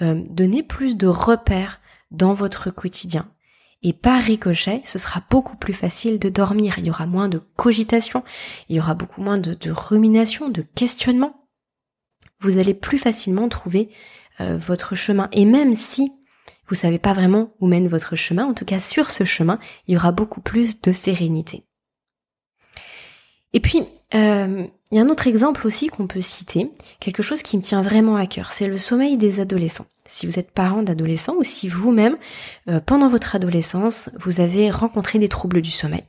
euh, 0.01 0.21
donner 0.29 0.63
plus 0.63 0.95
de 0.95 1.07
repères 1.07 1.81
dans 2.11 2.33
votre 2.33 2.71
quotidien, 2.71 3.29
et 3.81 3.93
par 3.93 4.21
ricochet, 4.21 4.81
ce 4.83 4.99
sera 4.99 5.23
beaucoup 5.29 5.55
plus 5.55 5.73
facile 5.73 6.19
de 6.19 6.29
dormir. 6.29 6.75
Il 6.77 6.87
y 6.87 6.89
aura 6.89 7.05
moins 7.05 7.29
de 7.29 7.41
cogitation, 7.55 8.23
il 8.67 8.75
y 8.75 8.79
aura 8.79 8.93
beaucoup 8.93 9.21
moins 9.21 9.37
de, 9.37 9.71
rumination, 9.71 10.49
de 10.49 10.61
questionnement. 10.61 11.47
Vous 12.39 12.57
allez 12.57 12.73
plus 12.73 12.97
facilement 12.97 13.47
trouver 13.47 13.89
euh, 14.41 14.57
votre 14.57 14.95
chemin. 14.95 15.29
Et 15.31 15.45
même 15.45 15.75
si 15.75 16.11
vous 16.67 16.75
savez 16.75 16.99
pas 16.99 17.13
vraiment 17.13 17.55
où 17.59 17.67
mène 17.67 17.87
votre 17.87 18.15
chemin, 18.15 18.45
en 18.45 18.53
tout 18.53 18.65
cas 18.65 18.79
sur 18.79 19.11
ce 19.11 19.23
chemin, 19.23 19.59
il 19.87 19.93
y 19.93 19.97
aura 19.97 20.11
beaucoup 20.11 20.41
plus 20.41 20.81
de 20.81 20.91
sérénité. 20.91 21.65
Et 23.53 23.59
puis, 23.59 23.83
euh, 24.13 24.65
il 24.91 24.97
y 24.97 24.99
a 24.99 25.03
un 25.03 25.09
autre 25.09 25.27
exemple 25.27 25.65
aussi 25.65 25.87
qu'on 25.87 26.07
peut 26.07 26.21
citer, 26.21 26.71
quelque 26.99 27.23
chose 27.23 27.41
qui 27.41 27.57
me 27.57 27.61
tient 27.61 27.81
vraiment 27.81 28.15
à 28.15 28.27
cœur, 28.27 28.51
c'est 28.51 28.67
le 28.67 28.77
sommeil 28.77 29.17
des 29.17 29.39
adolescents 29.39 29.85
si 30.09 30.25
vous 30.25 30.39
êtes 30.39 30.51
parent 30.51 30.81
d'adolescents 30.81 31.35
ou 31.37 31.43
si 31.43 31.69
vous-même, 31.69 32.17
euh, 32.67 32.79
pendant 32.79 33.07
votre 33.07 33.35
adolescence, 33.35 34.09
vous 34.19 34.41
avez 34.41 34.71
rencontré 34.71 35.19
des 35.19 35.29
troubles 35.29 35.61
du 35.61 35.69
sommeil. 35.69 36.03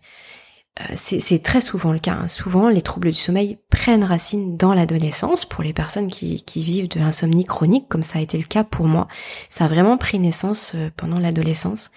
Euh, 0.80 0.94
c'est 0.96 1.42
très 1.42 1.60
souvent 1.60 1.92
le 1.92 1.98
cas. 1.98 2.14
Hein. 2.22 2.26
Souvent, 2.26 2.70
les 2.70 2.80
troubles 2.80 3.10
du 3.10 3.18
sommeil 3.18 3.58
prennent 3.68 4.04
racine 4.04 4.56
dans 4.56 4.72
l'adolescence 4.72 5.44
pour 5.44 5.62
les 5.62 5.74
personnes 5.74 6.08
qui, 6.08 6.42
qui 6.44 6.64
vivent 6.64 6.88
de 6.88 6.98
l'insomnie 6.98 7.44
chronique, 7.44 7.88
comme 7.88 8.02
ça 8.02 8.18
a 8.18 8.22
été 8.22 8.38
le 8.38 8.44
cas 8.44 8.64
pour 8.64 8.86
moi. 8.86 9.06
Ça 9.50 9.66
a 9.66 9.68
vraiment 9.68 9.98
pris 9.98 10.18
naissance 10.18 10.74
pendant 10.96 11.18
l'adolescence. 11.18 11.90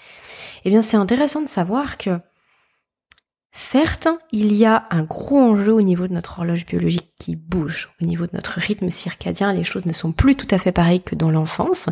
Eh 0.65 0.69
bien, 0.69 0.82
c'est 0.82 0.97
intéressant 0.97 1.41
de 1.41 1.47
savoir 1.47 1.97
que 1.97 2.19
Certes, 3.55 4.07
il 4.31 4.55
y 4.55 4.65
a 4.65 4.83
un 4.89 5.03
gros 5.03 5.39
enjeu 5.39 5.71
au 5.71 5.83
niveau 5.83 6.07
de 6.07 6.13
notre 6.13 6.39
horloge 6.39 6.65
biologique 6.65 7.13
qui 7.19 7.35
bouge, 7.35 7.89
au 8.01 8.05
niveau 8.05 8.25
de 8.25 8.31
notre 8.33 8.59
rythme 8.59 8.89
circadien, 8.89 9.53
les 9.53 9.63
choses 9.63 9.85
ne 9.85 9.93
sont 9.93 10.11
plus 10.11 10.35
tout 10.35 10.47
à 10.49 10.57
fait 10.57 10.71
pareilles 10.71 11.03
que 11.03 11.13
dans 11.13 11.29
l'enfance, 11.29 11.87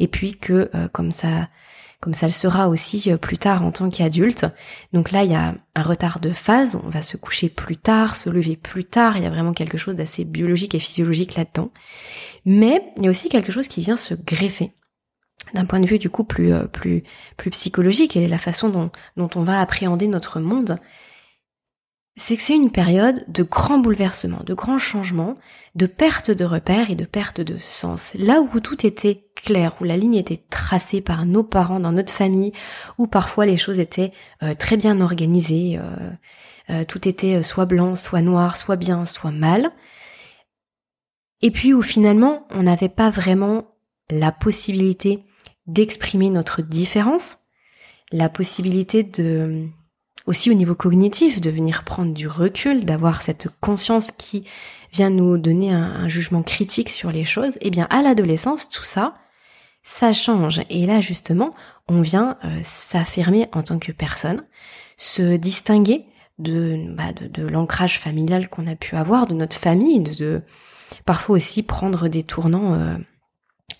et 0.00 0.08
puis 0.08 0.36
que 0.36 0.70
euh, 0.74 0.88
comme 0.88 1.12
ça, 1.12 1.48
comme 2.00 2.14
ça 2.14 2.26
le 2.26 2.32
sera 2.32 2.68
aussi 2.68 3.12
euh, 3.12 3.16
plus 3.16 3.38
tard 3.38 3.64
en 3.64 3.70
tant 3.70 3.90
qu'adulte. 3.90 4.46
Donc 4.92 5.12
là, 5.12 5.22
il 5.22 5.30
y 5.30 5.36
a 5.36 5.54
un 5.76 5.82
retard 5.84 6.18
de 6.18 6.30
phase, 6.30 6.80
on 6.84 6.88
va 6.88 7.00
se 7.00 7.16
coucher 7.16 7.48
plus 7.48 7.76
tard, 7.76 8.16
se 8.16 8.28
lever 8.28 8.56
plus 8.56 8.84
tard, 8.84 9.16
il 9.16 9.22
y 9.22 9.26
a 9.26 9.30
vraiment 9.30 9.52
quelque 9.52 9.78
chose 9.78 9.94
d'assez 9.94 10.24
biologique 10.24 10.74
et 10.74 10.80
physiologique 10.80 11.36
là-dedans. 11.36 11.70
Mais 12.44 12.92
il 12.96 13.04
y 13.04 13.06
a 13.06 13.10
aussi 13.10 13.28
quelque 13.28 13.52
chose 13.52 13.68
qui 13.68 13.82
vient 13.82 13.96
se 13.96 14.14
greffer 14.14 14.72
d'un 15.52 15.64
point 15.64 15.80
de 15.80 15.86
vue 15.86 15.98
du 15.98 16.10
coup 16.10 16.24
plus 16.24 16.52
euh, 16.52 16.64
plus 16.64 17.04
plus 17.36 17.50
psychologique 17.50 18.16
et 18.16 18.26
la 18.26 18.38
façon 18.38 18.90
dont, 19.16 19.30
on 19.34 19.42
va 19.42 19.60
appréhender 19.60 20.06
notre 20.06 20.40
monde, 20.40 20.78
c'est 22.16 22.36
que 22.36 22.42
c'est 22.42 22.54
une 22.54 22.70
période 22.70 23.24
de 23.28 23.42
grands 23.42 23.78
bouleversements, 23.78 24.42
de 24.44 24.54
grands 24.54 24.78
changements, 24.78 25.36
de 25.74 25.86
perte 25.86 26.30
de 26.30 26.44
repères 26.44 26.90
et 26.90 26.94
de 26.94 27.04
perte 27.04 27.40
de 27.40 27.58
sens. 27.58 28.12
Là 28.14 28.40
où 28.40 28.60
tout 28.60 28.86
était 28.86 29.26
clair, 29.34 29.74
où 29.80 29.84
la 29.84 29.96
ligne 29.96 30.14
était 30.14 30.42
tracée 30.48 31.00
par 31.00 31.26
nos 31.26 31.42
parents 31.42 31.80
dans 31.80 31.92
notre 31.92 32.12
famille, 32.12 32.52
où 32.98 33.06
parfois 33.08 33.46
les 33.46 33.56
choses 33.56 33.80
étaient 33.80 34.12
euh, 34.42 34.54
très 34.54 34.76
bien 34.76 35.00
organisées, 35.00 35.78
euh, 36.70 36.84
tout 36.84 37.08
était 37.08 37.42
soit 37.42 37.66
blanc, 37.66 37.96
soit 37.96 38.22
noir, 38.22 38.56
soit 38.56 38.76
bien, 38.76 39.04
soit 39.04 39.32
mal. 39.32 39.70
Et 41.42 41.50
puis 41.50 41.74
où 41.74 41.82
finalement 41.82 42.46
on 42.50 42.62
n'avait 42.62 42.88
pas 42.88 43.10
vraiment 43.10 43.74
la 44.10 44.32
possibilité 44.32 45.24
d'exprimer 45.66 46.30
notre 46.30 46.62
différence, 46.62 47.38
la 48.12 48.28
possibilité 48.28 49.02
de, 49.02 49.66
aussi 50.26 50.50
au 50.50 50.54
niveau 50.54 50.74
cognitif, 50.74 51.40
de 51.40 51.50
venir 51.50 51.84
prendre 51.84 52.12
du 52.12 52.26
recul, 52.26 52.84
d'avoir 52.84 53.22
cette 53.22 53.48
conscience 53.60 54.10
qui 54.16 54.46
vient 54.92 55.10
nous 55.10 55.36
donner 55.38 55.72
un, 55.72 56.08
jugement 56.08 56.42
critique 56.42 56.88
sur 56.88 57.10
les 57.10 57.24
choses, 57.24 57.58
eh 57.60 57.70
bien 57.70 57.86
à 57.90 58.02
l'adolescence, 58.02 58.68
tout 58.68 58.84
ça, 58.84 59.14
ça 59.82 60.12
change. 60.12 60.62
Et 60.70 60.86
là, 60.86 61.00
justement, 61.00 61.54
on 61.88 62.00
vient 62.00 62.38
euh, 62.44 62.60
s'affirmer 62.62 63.48
en 63.52 63.62
tant 63.62 63.78
que 63.78 63.92
personne, 63.92 64.42
se 64.96 65.36
distinguer 65.36 66.06
de, 66.38 66.78
bah, 66.90 67.12
de, 67.12 67.46
l'ancrage 67.46 67.98
familial 67.98 68.48
qu'on 68.48 68.66
a 68.66 68.76
pu 68.76 68.96
avoir, 68.96 69.26
de 69.26 69.34
notre 69.34 69.56
famille, 69.56 70.00
de, 70.00 70.42
parfois 71.04 71.36
aussi 71.36 71.62
prendre 71.62 72.08
des 72.08 72.22
tournants 72.22 72.74
euh, 72.74 72.96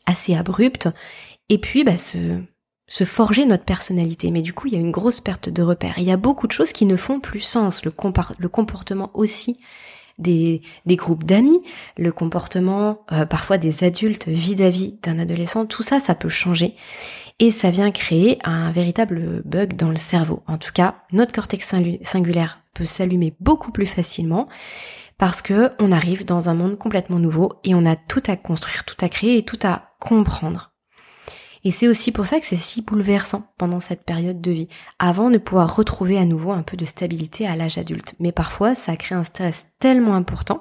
assez 0.07 0.35
abrupts 0.35 0.89
et 1.49 1.59
puis 1.59 1.85
bah, 1.85 1.97
se, 1.97 2.41
se 2.87 3.05
forger 3.05 3.47
notre 3.47 3.65
personnalité. 3.65 4.31
Mais 4.31 4.43
du 4.43 4.53
coup, 4.53 4.67
il 4.67 4.75
y 4.75 4.77
a 4.77 4.81
une 4.81 4.91
grosse 4.91 5.21
perte 5.21 5.49
de 5.49 5.63
repères. 5.63 5.99
Il 5.99 6.05
y 6.05 6.13
a 6.13 6.17
beaucoup 6.17 6.47
de 6.47 6.53
choses 6.53 6.73
qui 6.73 6.87
ne 6.87 6.97
font 6.97 7.21
plus 7.21 7.41
sens. 7.41 7.85
Le, 7.85 7.91
comportement 7.91 9.11
aussi 9.15 9.61
des, 10.19 10.63
des 10.87 10.97
groupes 10.97 11.25
d'amis, 11.25 11.61
le 11.97 12.13
comportement 12.13 13.05
euh, 13.13 13.27
parfois 13.27 13.59
des 13.59 13.85
adultes 13.85 14.29
vis-à-vis 14.29 14.99
d'un 15.03 15.19
adolescent, 15.19 15.67
tout 15.67 15.83
ça, 15.83 16.01
ça 16.01 16.15
peut 16.15 16.29
changer. 16.29 16.75
Et 17.41 17.51
ça 17.51 17.71
vient 17.71 17.91
créer 17.91 18.39
un 18.45 18.71
véritable 18.71 19.43
bug 19.45 19.75
dans 19.75 19.91
le 19.91 19.97
cerveau. 19.97 20.45
En 20.47 20.57
tout 20.57 20.71
cas, 20.73 21.03
notre 21.11 21.33
cortex 21.33 21.75
singulaire 22.05 22.61
peut 22.75 22.85
s'allumer 22.85 23.35
beaucoup 23.41 23.73
plus 23.73 23.87
facilement 23.87 24.49
parce 25.19 25.43
que 25.43 25.71
on 25.81 25.91
arrive 25.91 26.25
dans 26.25 26.49
un 26.49 26.55
monde 26.55 26.79
complètement 26.79 27.19
nouveau 27.19 27.55
et 27.65 27.75
on 27.75 27.87
a 27.87 27.97
tout 27.97 28.23
à 28.27 28.37
construire, 28.37 28.85
tout 28.85 28.97
à 29.01 29.09
créer 29.09 29.39
et 29.39 29.45
tout 29.45 29.59
à 29.65 29.97
comprendre. 30.01 30.74
Et 31.65 31.71
c'est 31.71 31.89
aussi 31.89 32.13
pour 32.13 32.27
ça 32.27 32.41
que 32.41 32.47
c'est 32.47 32.57
si 32.57 32.83
bouleversant 32.83 33.51
pendant 33.57 33.81
cette 33.81 34.05
période 34.05 34.41
de 34.41 34.51
vie, 34.51 34.69
avant 34.99 35.31
de 35.31 35.39
pouvoir 35.39 35.75
retrouver 35.75 36.19
à 36.19 36.27
nouveau 36.27 36.53
un 36.53 36.63
peu 36.63 36.77
de 36.77 36.85
stabilité 36.85 37.47
à 37.47 37.57
l'âge 37.57 37.79
adulte. 37.79 38.15
Mais 38.21 38.33
parfois, 38.33 38.75
ça 38.75 38.97
crée 38.97 39.15
un 39.15 39.25
stress 39.25 39.69
tellement 39.81 40.15
important 40.15 40.61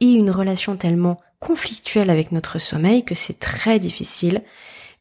et 0.00 0.12
une 0.12 0.30
relation 0.30 0.76
tellement 0.76 1.20
conflictuelle 1.38 2.10
avec 2.10 2.32
notre 2.32 2.58
sommeil 2.58 3.04
que 3.04 3.14
c'est 3.14 3.38
très 3.38 3.78
difficile 3.78 4.42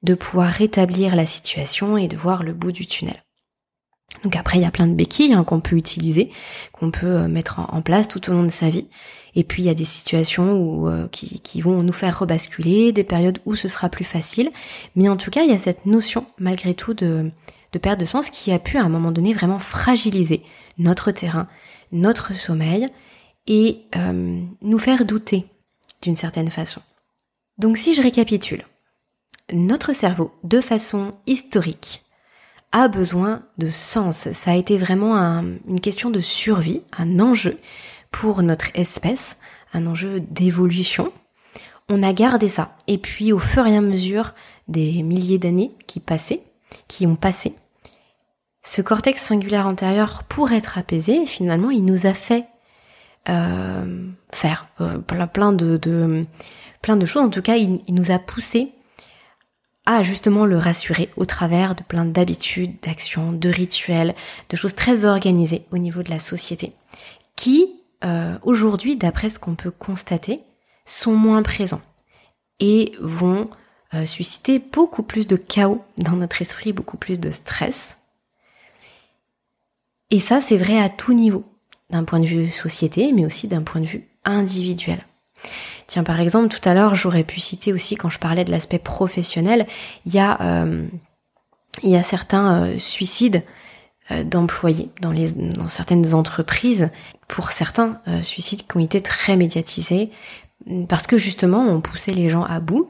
de 0.03 0.13
pouvoir 0.13 0.49
rétablir 0.49 1.15
la 1.15 1.25
situation 1.25 1.97
et 1.97 2.07
de 2.07 2.17
voir 2.17 2.43
le 2.43 2.53
bout 2.53 2.71
du 2.71 2.85
tunnel. 2.85 3.23
Donc 4.23 4.35
après, 4.35 4.57
il 4.57 4.61
y 4.61 4.65
a 4.65 4.71
plein 4.71 4.87
de 4.87 4.93
béquilles 4.93 5.33
hein, 5.33 5.43
qu'on 5.43 5.61
peut 5.61 5.75
utiliser, 5.75 6.31
qu'on 6.73 6.91
peut 6.91 7.07
euh, 7.07 7.27
mettre 7.27 7.59
en 7.59 7.81
place 7.81 8.07
tout 8.07 8.29
au 8.29 8.33
long 8.33 8.43
de 8.43 8.49
sa 8.49 8.69
vie. 8.69 8.89
Et 9.35 9.43
puis 9.43 9.63
il 9.63 9.65
y 9.65 9.69
a 9.69 9.73
des 9.73 9.85
situations 9.85 10.87
euh, 10.87 11.07
qui, 11.07 11.39
qui, 11.39 11.61
vont 11.61 11.83
nous 11.83 11.93
faire 11.93 12.19
rebasculer, 12.19 12.91
des 12.91 13.03
périodes 13.03 13.39
où 13.45 13.55
ce 13.55 13.67
sera 13.67 13.89
plus 13.89 14.03
facile. 14.03 14.51
Mais 14.95 15.09
en 15.09 15.17
tout 15.17 15.31
cas, 15.31 15.43
il 15.43 15.51
y 15.51 15.53
a 15.53 15.59
cette 15.59 15.85
notion, 15.85 16.25
malgré 16.37 16.73
tout, 16.73 16.93
de, 16.93 17.31
de 17.71 17.79
perte 17.79 17.99
de 17.99 18.05
sens 18.05 18.29
qui 18.29 18.51
a 18.51 18.59
pu 18.59 18.77
à 18.77 18.83
un 18.83 18.89
moment 18.89 19.11
donné 19.11 19.33
vraiment 19.33 19.59
fragiliser 19.59 20.43
notre 20.77 21.11
terrain, 21.11 21.47
notre 21.91 22.35
sommeil 22.35 22.87
et 23.47 23.81
euh, 23.95 24.41
nous 24.61 24.79
faire 24.79 25.05
douter 25.05 25.45
d'une 26.01 26.15
certaine 26.15 26.49
façon. 26.49 26.81
Donc 27.57 27.77
si 27.77 27.93
je 27.93 28.01
récapitule, 28.01 28.65
notre 29.53 29.93
cerveau, 29.93 30.31
de 30.43 30.61
façon 30.61 31.13
historique, 31.27 32.03
a 32.71 32.87
besoin 32.87 33.43
de 33.57 33.69
sens. 33.69 34.31
Ça 34.31 34.51
a 34.51 34.55
été 34.55 34.77
vraiment 34.77 35.15
une 35.67 35.81
question 35.81 36.09
de 36.09 36.21
survie, 36.21 36.81
un 36.97 37.19
enjeu 37.19 37.57
pour 38.11 38.43
notre 38.43 38.67
espèce, 38.75 39.37
un 39.73 39.87
enjeu 39.87 40.19
d'évolution. 40.19 41.11
On 41.89 42.03
a 42.03 42.13
gardé 42.13 42.49
ça. 42.49 42.75
Et 42.87 42.97
puis 42.97 43.33
au 43.33 43.39
fur 43.39 43.65
et 43.65 43.75
à 43.75 43.81
mesure 43.81 44.33
des 44.67 45.03
milliers 45.03 45.39
d'années 45.39 45.71
qui 45.87 45.99
passaient, 45.99 46.43
qui 46.87 47.07
ont 47.07 47.15
passé, 47.15 47.53
ce 48.63 48.81
cortex 48.81 49.21
singulaire 49.21 49.67
antérieur, 49.67 50.23
pour 50.23 50.51
être 50.51 50.77
apaisé, 50.77 51.25
finalement, 51.25 51.71
il 51.71 51.83
nous 51.83 52.05
a 52.05 52.13
fait 52.13 52.45
euh, 53.27 54.07
faire 54.31 54.67
euh, 54.81 54.99
plein, 54.99 55.51
de, 55.51 56.25
plein 56.81 56.95
de 56.95 57.05
choses. 57.05 57.23
En 57.23 57.29
tout 57.29 57.41
cas, 57.41 57.55
il, 57.55 57.81
il 57.87 57.95
nous 57.95 58.11
a 58.11 58.19
poussé 58.19 58.71
à 59.87 60.03
justement 60.03 60.45
le 60.45 60.57
rassurer 60.57 61.09
au 61.17 61.25
travers 61.25 61.73
de 61.73 61.81
plein 61.81 62.05
d'habitudes, 62.05 62.75
d'actions, 62.83 63.31
de 63.31 63.49
rituels, 63.49 64.13
de 64.49 64.55
choses 64.55 64.75
très 64.75 65.05
organisées 65.05 65.65
au 65.71 65.79
niveau 65.79 66.03
de 66.03 66.11
la 66.11 66.19
société, 66.19 66.71
qui 67.35 67.80
euh, 68.03 68.37
aujourd'hui, 68.43 68.95
d'après 68.95 69.29
ce 69.29 69.39
qu'on 69.39 69.55
peut 69.55 69.71
constater, 69.71 70.41
sont 70.85 71.13
moins 71.13 71.43
présents 71.43 71.81
et 72.59 72.93
vont 72.99 73.49
euh, 73.93 74.05
susciter 74.05 74.59
beaucoup 74.59 75.03
plus 75.03 75.27
de 75.27 75.35
chaos 75.35 75.83
dans 75.97 76.15
notre 76.15 76.41
esprit, 76.41 76.73
beaucoup 76.73 76.97
plus 76.97 77.19
de 77.19 77.31
stress. 77.31 77.97
Et 80.09 80.19
ça, 80.19 80.41
c'est 80.41 80.57
vrai 80.57 80.79
à 80.79 80.89
tout 80.89 81.13
niveau, 81.13 81.43
d'un 81.89 82.03
point 82.03 82.19
de 82.19 82.25
vue 82.25 82.49
société, 82.49 83.11
mais 83.11 83.25
aussi 83.25 83.47
d'un 83.47 83.61
point 83.61 83.81
de 83.81 83.85
vue 83.85 84.07
individuel. 84.25 85.05
Tiens, 85.87 86.03
par 86.03 86.19
exemple, 86.19 86.47
tout 86.47 86.67
à 86.67 86.73
l'heure, 86.73 86.95
j'aurais 86.95 87.23
pu 87.23 87.39
citer 87.39 87.73
aussi, 87.73 87.95
quand 87.95 88.09
je 88.09 88.19
parlais 88.19 88.45
de 88.45 88.51
l'aspect 88.51 88.79
professionnel, 88.79 89.67
il 90.05 90.13
y 90.13 90.19
a, 90.19 90.41
euh, 90.41 90.87
il 91.83 91.89
y 91.89 91.97
a 91.97 92.03
certains 92.03 92.77
suicides 92.79 93.43
d'employés 94.25 94.89
dans, 94.99 95.13
dans 95.13 95.67
certaines 95.67 96.13
entreprises, 96.13 96.89
pour 97.31 97.51
certains 97.51 97.99
suicides 98.21 98.67
qui 98.67 98.77
ont 98.77 98.81
été 98.81 99.01
très 99.01 99.35
médiatisés, 99.37 100.11
parce 100.89 101.07
que 101.07 101.17
justement, 101.17 101.61
on 101.61 101.81
poussait 101.81 102.11
les 102.11 102.29
gens 102.29 102.43
à 102.43 102.59
bout 102.59 102.89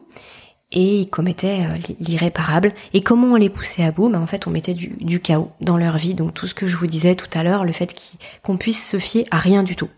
et 0.71 1.01
ils 1.01 1.09
commettaient 1.09 1.65
l'irréparable. 1.99 2.73
Et 2.93 3.01
comment 3.01 3.27
on 3.27 3.35
les 3.35 3.49
poussait 3.49 3.83
à 3.83 3.91
bout? 3.91 4.09
Ben, 4.09 4.19
En 4.19 4.27
fait, 4.27 4.47
on 4.47 4.49
mettait 4.49 4.73
du, 4.73 5.19
chaos 5.19 5.51
dans 5.61 5.77
leur 5.77 5.97
vie. 5.97 6.13
Donc 6.13 6.33
tout 6.33 6.47
ce 6.47 6.53
que 6.53 6.67
je 6.67 6.75
vous 6.75 6.87
disais 6.87 7.15
tout 7.15 7.29
à 7.33 7.43
l'heure, 7.43 7.65
le 7.65 7.71
fait 7.71 7.95
qu'on 8.41 8.57
puisse 8.57 8.89
se 8.89 8.99
fier 8.99 9.25
à 9.31 9.37
rien 9.37 9.63
du 9.63 9.75
tout. 9.75 9.89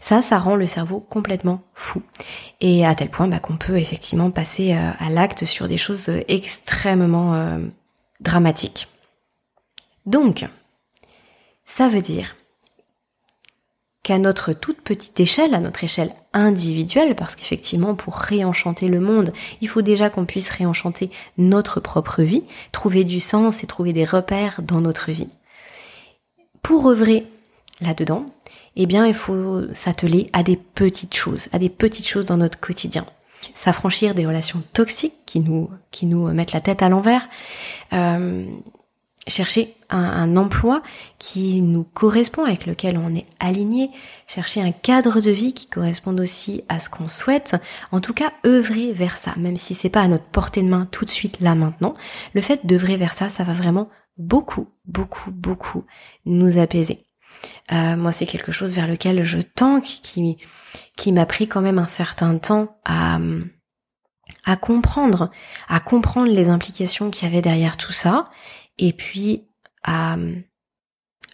Ça, 0.00 0.22
ça 0.22 0.38
rend 0.38 0.56
le 0.56 0.66
cerveau 0.66 1.00
complètement 1.00 1.62
fou. 1.74 2.02
Et 2.60 2.86
à 2.86 2.94
tel 2.94 3.10
point 3.10 3.28
bah, 3.28 3.38
qu'on 3.40 3.56
peut 3.56 3.78
effectivement 3.78 4.30
passer 4.30 4.74
euh, 4.74 4.90
à 4.98 5.10
l'acte 5.10 5.44
sur 5.44 5.68
des 5.68 5.76
choses 5.76 6.08
euh, 6.08 6.22
extrêmement 6.28 7.34
euh, 7.34 7.58
dramatiques. 8.20 8.88
Donc, 10.06 10.46
ça 11.66 11.88
veut 11.88 12.00
dire 12.00 12.36
qu'à 14.08 14.16
notre 14.16 14.54
toute 14.54 14.80
petite 14.80 15.20
échelle, 15.20 15.54
à 15.54 15.58
notre 15.58 15.84
échelle 15.84 16.14
individuelle, 16.32 17.14
parce 17.14 17.36
qu'effectivement 17.36 17.94
pour 17.94 18.14
réenchanter 18.14 18.88
le 18.88 19.00
monde, 19.00 19.34
il 19.60 19.68
faut 19.68 19.82
déjà 19.82 20.08
qu'on 20.08 20.24
puisse 20.24 20.48
réenchanter 20.48 21.10
notre 21.36 21.78
propre 21.78 22.22
vie, 22.22 22.42
trouver 22.72 23.04
du 23.04 23.20
sens 23.20 23.62
et 23.62 23.66
trouver 23.66 23.92
des 23.92 24.06
repères 24.06 24.62
dans 24.62 24.80
notre 24.80 25.10
vie. 25.10 25.28
Pour 26.62 26.88
œuvrer 26.88 27.26
là-dedans, 27.82 28.24
eh 28.76 28.86
bien, 28.86 29.06
il 29.06 29.12
faut 29.12 29.64
s'atteler 29.74 30.30
à 30.32 30.42
des 30.42 30.56
petites 30.56 31.14
choses, 31.14 31.48
à 31.52 31.58
des 31.58 31.68
petites 31.68 32.08
choses 32.08 32.24
dans 32.24 32.38
notre 32.38 32.58
quotidien. 32.58 33.04
S'affranchir 33.52 34.14
des 34.14 34.26
relations 34.26 34.62
toxiques 34.72 35.18
qui 35.26 35.40
nous, 35.40 35.68
qui 35.90 36.06
nous 36.06 36.28
mettent 36.28 36.52
la 36.52 36.62
tête 36.62 36.80
à 36.80 36.88
l'envers. 36.88 37.28
Euh, 37.92 38.46
chercher 39.28 39.74
un, 39.90 39.98
un, 39.98 40.36
emploi 40.36 40.82
qui 41.18 41.60
nous 41.60 41.84
correspond, 41.84 42.44
avec 42.44 42.66
lequel 42.66 42.98
on 42.98 43.14
est 43.14 43.26
aligné, 43.38 43.90
chercher 44.26 44.60
un 44.60 44.72
cadre 44.72 45.20
de 45.20 45.30
vie 45.30 45.54
qui 45.54 45.66
corresponde 45.66 46.20
aussi 46.20 46.62
à 46.68 46.78
ce 46.80 46.90
qu'on 46.90 47.08
souhaite, 47.08 47.56
en 47.92 48.00
tout 48.00 48.14
cas 48.14 48.32
œuvrer 48.44 48.92
vers 48.92 49.16
ça, 49.16 49.34
même 49.36 49.56
si 49.56 49.74
c'est 49.74 49.88
pas 49.88 50.02
à 50.02 50.08
notre 50.08 50.24
portée 50.24 50.62
de 50.62 50.68
main 50.68 50.86
tout 50.90 51.04
de 51.04 51.10
suite 51.10 51.40
là 51.40 51.54
maintenant, 51.54 51.94
le 52.34 52.40
fait 52.40 52.66
d'œuvrer 52.66 52.96
vers 52.96 53.14
ça, 53.14 53.28
ça 53.28 53.44
va 53.44 53.52
vraiment 53.52 53.88
beaucoup, 54.18 54.68
beaucoup, 54.84 55.30
beaucoup 55.30 55.84
nous 56.26 56.58
apaiser. 56.58 57.04
Euh, 57.72 57.96
moi, 57.96 58.12
c'est 58.12 58.26
quelque 58.26 58.52
chose 58.52 58.74
vers 58.74 58.88
lequel 58.88 59.24
je 59.24 59.38
tanque, 59.38 59.84
qui, 59.84 60.38
qui 60.96 61.12
m'a 61.12 61.26
pris 61.26 61.46
quand 61.48 61.60
même 61.60 61.78
un 61.78 61.86
certain 61.86 62.36
temps 62.38 62.78
à, 62.84 63.18
à 64.44 64.56
comprendre, 64.56 65.30
à 65.68 65.80
comprendre 65.80 66.30
les 66.30 66.48
implications 66.48 67.10
qu'il 67.10 67.28
y 67.28 67.30
avait 67.30 67.42
derrière 67.42 67.76
tout 67.76 67.92
ça, 67.92 68.30
et 68.78 68.92
puis 68.92 69.44
à, 69.82 70.16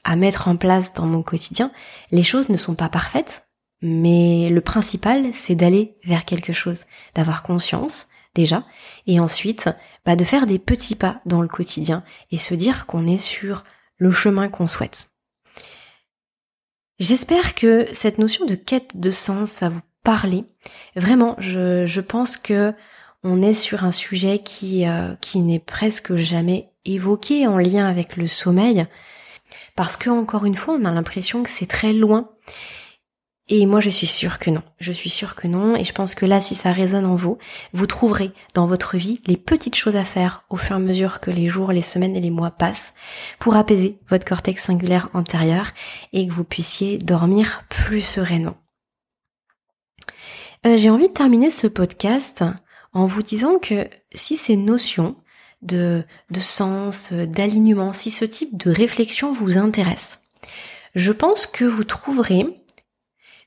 à 0.05 0.17
mettre 0.17 0.49
en 0.49 0.57
place 0.57 0.93
dans 0.93 1.07
mon 1.07 1.23
quotidien. 1.23 1.73
Les 2.11 2.23
choses 2.23 2.49
ne 2.49 2.57
sont 2.57 2.75
pas 2.75 2.89
parfaites, 2.89 3.49
mais 3.83 4.51
le 4.51 4.61
principal, 4.61 5.33
c'est 5.33 5.55
d'aller 5.55 5.97
vers 6.05 6.25
quelque 6.25 6.53
chose, 6.53 6.85
d'avoir 7.15 7.43
conscience 7.43 8.07
déjà, 8.35 8.65
et 9.07 9.21
ensuite 9.21 9.69
bah, 10.05 10.17
de 10.17 10.25
faire 10.25 10.47
des 10.47 10.59
petits 10.59 10.97
pas 10.97 11.21
dans 11.25 11.43
le 11.43 11.49
quotidien 11.49 12.05
et 12.31 12.39
se 12.39 12.55
dire 12.55 12.87
qu'on 12.87 13.07
est 13.07 13.19
sur 13.19 13.65
le 13.97 14.11
chemin 14.11 14.49
qu'on 14.49 14.67
souhaite. 14.67 15.09
J'espère 16.99 17.55
que 17.55 17.87
cette 17.93 18.19
notion 18.19 18.45
de 18.47 18.55
quête 18.55 18.99
de 18.99 19.11
sens 19.11 19.59
va 19.61 19.69
vous 19.69 19.83
parler. 20.03 20.45
Vraiment, 20.97 21.37
je, 21.39 21.87
je 21.87 22.01
pense 22.01 22.37
que 22.37 22.73
on 23.25 23.41
est 23.41 23.55
sur 23.55 23.85
un 23.85 23.91
sujet 23.91 24.41
qui, 24.41 24.87
euh, 24.87 25.15
qui 25.21 25.41
n'est 25.41 25.59
presque 25.59 26.15
jamais 26.15 26.74
évoqué 26.85 27.47
en 27.47 27.59
lien 27.59 27.87
avec 27.87 28.17
le 28.17 28.27
sommeil. 28.27 28.87
Parce 29.77 29.97
que, 29.97 30.11
encore 30.11 30.45
une 30.45 30.57
fois, 30.57 30.75
on 30.75 30.85
a 30.85 30.93
l'impression 30.93 31.43
que 31.43 31.51
c'est 31.51 31.67
très 31.67 31.93
loin. 31.93 32.31
Et 33.49 33.67
moi, 33.67 33.81
je 33.81 33.91
suis 33.91 34.07
sûre 34.07 34.39
que 34.39 34.51
non. 34.51 34.63
Je 34.79 34.93
suis 34.93 35.11
sûre 35.11 35.35
que 35.35 35.47
non. 35.47 35.77
Et 35.77 35.85
je 35.85 35.93
pense 35.93 36.15
que 36.15 36.25
là, 36.25 36.41
si 36.41 36.55
ça 36.55 36.73
résonne 36.73 37.05
en 37.05 37.15
vous, 37.15 37.39
vous 37.75 37.87
trouverez 37.87 38.33
dans 38.55 38.67
votre 38.67 38.97
vie 38.97 39.21
les 39.27 39.37
petites 39.37 39.75
choses 39.75 39.97
à 39.97 40.05
faire 40.05 40.45
au 40.49 40.57
fur 40.57 40.73
et 40.73 40.77
à 40.77 40.79
mesure 40.79 41.21
que 41.21 41.31
les 41.31 41.49
jours, 41.49 41.73
les 41.73 41.83
semaines 41.83 42.17
et 42.17 42.21
les 42.21 42.31
mois 42.31 42.53
passent 42.53 42.95
pour 43.39 43.57
apaiser 43.57 43.99
votre 44.09 44.25
cortex 44.25 44.65
singulaire 44.65 45.11
antérieur 45.13 45.69
et 46.15 46.27
que 46.27 46.33
vous 46.33 46.45
puissiez 46.45 46.97
dormir 46.97 47.65
plus 47.69 48.01
sereinement. 48.01 48.57
Euh, 50.67 50.79
j'ai 50.79 50.89
envie 50.89 51.09
de 51.09 51.13
terminer 51.13 51.51
ce 51.51 51.67
podcast 51.67 52.45
en 52.95 53.05
vous 53.05 53.23
disant 53.23 53.59
que 53.59 53.87
si 54.15 54.37
ces 54.37 54.57
notions 54.57 55.17
de, 55.65 56.05
sens, 56.41 57.13
d'alignement, 57.13 57.93
si 57.93 58.11
ce 58.11 58.25
type 58.25 58.57
de 58.57 58.71
réflexion 58.71 59.33
vous 59.33 59.59
intéresse, 59.59 60.21
je 60.95 61.13
pense 61.13 61.47
que 61.47 61.65
vous 61.65 61.85
trouverez 61.85 62.47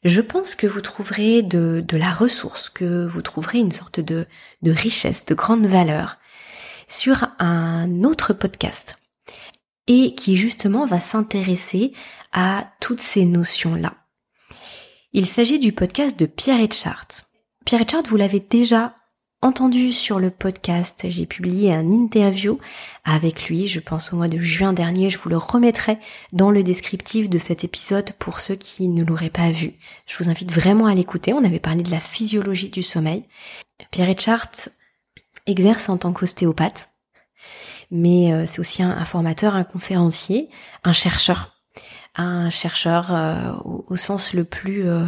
je 0.03 0.21
pense 0.21 0.53
que 0.53 0.67
vous 0.67 0.81
trouverez 0.81 1.41
de, 1.41 1.83
de, 1.85 1.97
la 1.97 2.13
ressource, 2.13 2.69
que 2.69 3.05
vous 3.07 3.23
trouverez 3.23 3.57
une 3.57 3.71
sorte 3.71 3.99
de, 3.99 4.27
de 4.61 4.71
richesse, 4.71 5.25
de 5.25 5.33
grande 5.33 5.65
valeur 5.65 6.17
sur 6.87 7.27
un 7.39 8.03
autre 8.03 8.31
podcast 8.33 8.95
et 9.87 10.13
qui 10.15 10.37
justement 10.37 10.85
va 10.85 10.99
s'intéresser 10.99 11.93
à 12.31 12.63
toutes 12.79 12.99
ces 12.99 13.25
notions-là. 13.25 13.95
Il 15.13 15.25
s'agit 15.25 15.59
du 15.59 15.71
podcast 15.71 16.19
de 16.19 16.25
Pierre 16.25 16.61
Etchart. 16.61 17.07
Pierre 17.65 17.81
Etchart, 17.81 18.03
vous 18.03 18.17
l'avez 18.17 18.39
déjà 18.39 18.96
entendu 19.41 19.93
sur 19.93 20.19
le 20.19 20.31
podcast. 20.31 21.05
J'ai 21.07 21.25
publié 21.25 21.73
un 21.73 21.89
interview 21.91 22.59
avec 23.03 23.47
lui, 23.47 23.67
je 23.67 23.79
pense 23.79 24.11
au 24.11 24.17
mois 24.17 24.27
de 24.27 24.39
juin 24.39 24.73
dernier. 24.73 25.09
Je 25.09 25.17
vous 25.17 25.29
le 25.29 25.37
remettrai 25.37 25.99
dans 26.33 26.51
le 26.51 26.63
descriptif 26.63 27.29
de 27.29 27.37
cet 27.37 27.63
épisode 27.63 28.11
pour 28.19 28.39
ceux 28.39 28.55
qui 28.55 28.89
ne 28.89 29.03
l'auraient 29.03 29.29
pas 29.29 29.51
vu. 29.51 29.73
Je 30.05 30.17
vous 30.17 30.29
invite 30.29 30.51
vraiment 30.51 30.87
à 30.87 30.95
l'écouter. 30.95 31.33
On 31.33 31.43
avait 31.43 31.59
parlé 31.59 31.83
de 31.83 31.91
la 31.91 31.99
physiologie 31.99 32.69
du 32.69 32.83
sommeil. 32.83 33.25
Pierre 33.91 34.07
Richard 34.07 34.49
exerce 35.45 35.89
en 35.89 35.97
tant 35.97 36.13
qu'ostéopathe, 36.13 36.89
mais 37.91 38.33
euh, 38.33 38.45
c'est 38.45 38.59
aussi 38.59 38.83
un, 38.83 39.05
formateur, 39.05 39.55
un 39.55 39.63
conférencier, 39.63 40.49
un 40.83 40.93
chercheur. 40.93 41.53
Un 42.15 42.49
chercheur 42.49 43.13
euh, 43.13 43.53
au, 43.63 43.95
sens 43.95 44.33
le 44.33 44.43
plus... 44.43 44.87
Euh, 44.87 45.05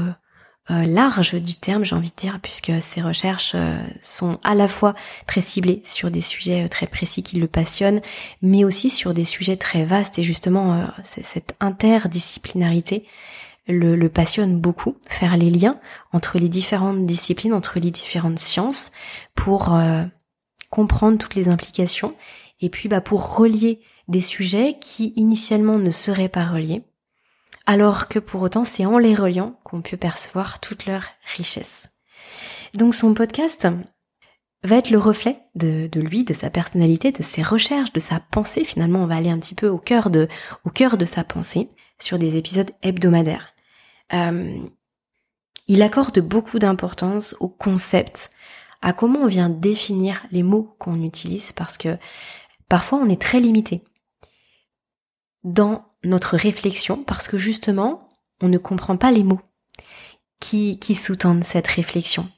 large 0.70 1.34
du 1.36 1.56
terme, 1.56 1.84
j'ai 1.84 1.96
envie 1.96 2.12
de 2.12 2.16
dire, 2.16 2.40
puisque 2.42 2.72
ses 2.82 3.02
recherches 3.02 3.54
euh, 3.56 3.82
sont 4.02 4.40
à 4.44 4.56
la 4.56 4.68
fois 4.68 4.94
très 5.26 5.42
ciblées 5.42 5.82
sur 5.84 6.12
des 6.12 6.22
sujets 6.22 6.66
euh, 6.66 6.68
très 6.68 6.88
précis 6.88 7.24
qui 7.24 7.38
le 7.38 7.48
passionnent, 7.48 8.02
mais 8.42 8.64
aussi 8.64 8.90
sur 8.90 9.14
des 9.14 9.24
sujets 9.24 9.58
très 9.58 9.84
vastes. 9.84 10.20
Et 10.20 10.24
justement, 10.24 10.88
cette 11.04 11.56
interdisciplinarité 11.60 13.06
le, 13.68 13.96
le, 13.96 14.10
passionne 14.10 14.60
beaucoup, 14.60 14.98
faire 15.08 15.38
les 15.38 15.50
liens 15.50 15.80
entre 16.12 16.40
les 16.40 16.50
différentes 16.50 17.06
disciplines, 17.06 17.54
entre 17.54 17.80
les 17.80 17.92
différentes 17.92 18.40
sciences, 18.40 18.92
pour 19.36 19.78
comprendre 20.70 21.18
toutes 21.18 21.36
les 21.36 21.50
implications, 21.50 22.16
et 22.62 22.70
puis 22.70 22.90
bah, 22.90 23.02
pour 23.02 23.36
relier 23.36 23.80
des 24.08 24.22
sujets 24.22 24.78
qui 24.82 25.14
initialement 25.16 25.78
ne 25.78 25.92
seraient 25.92 26.30
pas 26.30 26.46
reliés 26.46 26.84
alors 27.70 28.08
que 28.08 28.18
pour 28.18 28.42
autant 28.42 28.64
c'est 28.64 28.88
en 28.88 28.98
les 28.98 29.14
reliant 29.14 29.60
qu'on 29.64 29.84
peut 29.84 29.96
percevoir 29.96 30.60
toute 30.60 30.88
leur 30.88 31.04
richesse. 31.36 31.92
Donc 32.74 32.96
son 32.96 33.14
podcast 33.14 33.68
va 34.64 34.78
être 34.78 34.90
le 34.90 34.98
reflet 34.98 35.40
de, 35.54 35.88
lui, 35.94 36.24
de 36.24 36.34
sa 36.34 36.50
personnalité, 36.50 37.12
de 37.12 37.22
ses 37.22 37.44
recherches, 37.44 37.94
de 37.94 38.00
sa 38.00 38.22
pensée. 38.32 38.66
Finalement, 38.66 39.04
on 39.04 39.06
va 39.06 39.18
aller 39.18 39.30
un 39.30 39.38
petit 39.38 39.54
peu 39.54 39.68
au 39.68 39.78
cœur 39.78 40.10
de, 40.10 40.28
au 40.64 40.72
cœur 40.72 40.98
de 40.98 41.06
sa 41.06 41.24
pensée 41.24 41.70
sur 42.00 42.18
des 42.18 42.38
épisodes 42.38 42.72
hebdomadaires. 42.82 43.54
Euh, 44.14 44.58
il 45.68 45.84
accorde 45.84 46.20
beaucoup 46.22 46.58
d'importance 46.58 47.36
au 47.40 47.50
concept, 47.50 48.32
à 48.82 48.94
comment 48.94 49.20
on 49.20 49.28
vient 49.28 49.50
définir 49.50 50.26
les 50.32 50.42
mots 50.42 50.76
qu'on 50.80 51.04
utilise, 51.04 51.52
parce 51.52 51.78
que 51.78 51.98
parfois 52.68 52.98
on 52.98 53.10
est 53.10 53.22
très 53.22 53.40
limité 53.40 53.84
dans 55.44 55.89
notre 56.04 56.38
réflexion 56.38 57.04
parce 57.04 57.28
que 57.28 57.38
justement, 57.38 58.10
on 58.42 58.48
ne 58.48 58.58
comprend 58.58 58.98
pas 58.98 59.12
les 59.12 59.24
mots 59.24 59.42
qui, 60.40 60.80
qui 60.80 60.96
sous-tendent 60.96 61.44
cette 61.44 61.68
réflexion. 61.68 62.30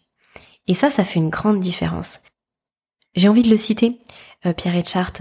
Et 0.67 0.73
ça, 0.73 0.89
ça 0.89 1.03
fait 1.03 1.19
une 1.19 1.29
grande 1.29 1.59
différence. 1.59 2.19
J'ai 3.15 3.27
envie 3.27 3.43
de 3.43 3.49
le 3.49 3.57
citer, 3.57 3.99
euh, 4.45 4.53
Pierre 4.53 4.75
Etchart, 4.75 5.13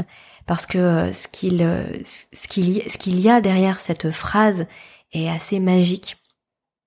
parce 0.46 0.66
que 0.66 0.79
euh, 0.79 1.12
ce 1.12 1.29
qu'il 1.29 1.62
euh, 1.62 1.87
ce 2.05 2.48
qu'il 2.48 2.83
ce 2.90 2.98
qu'il 2.98 3.20
y 3.20 3.29
a 3.29 3.40
derrière 3.40 3.81
cette 3.81 4.11
phrase 4.11 4.66
est 5.12 5.29
assez 5.29 5.61
magique. 5.61 6.16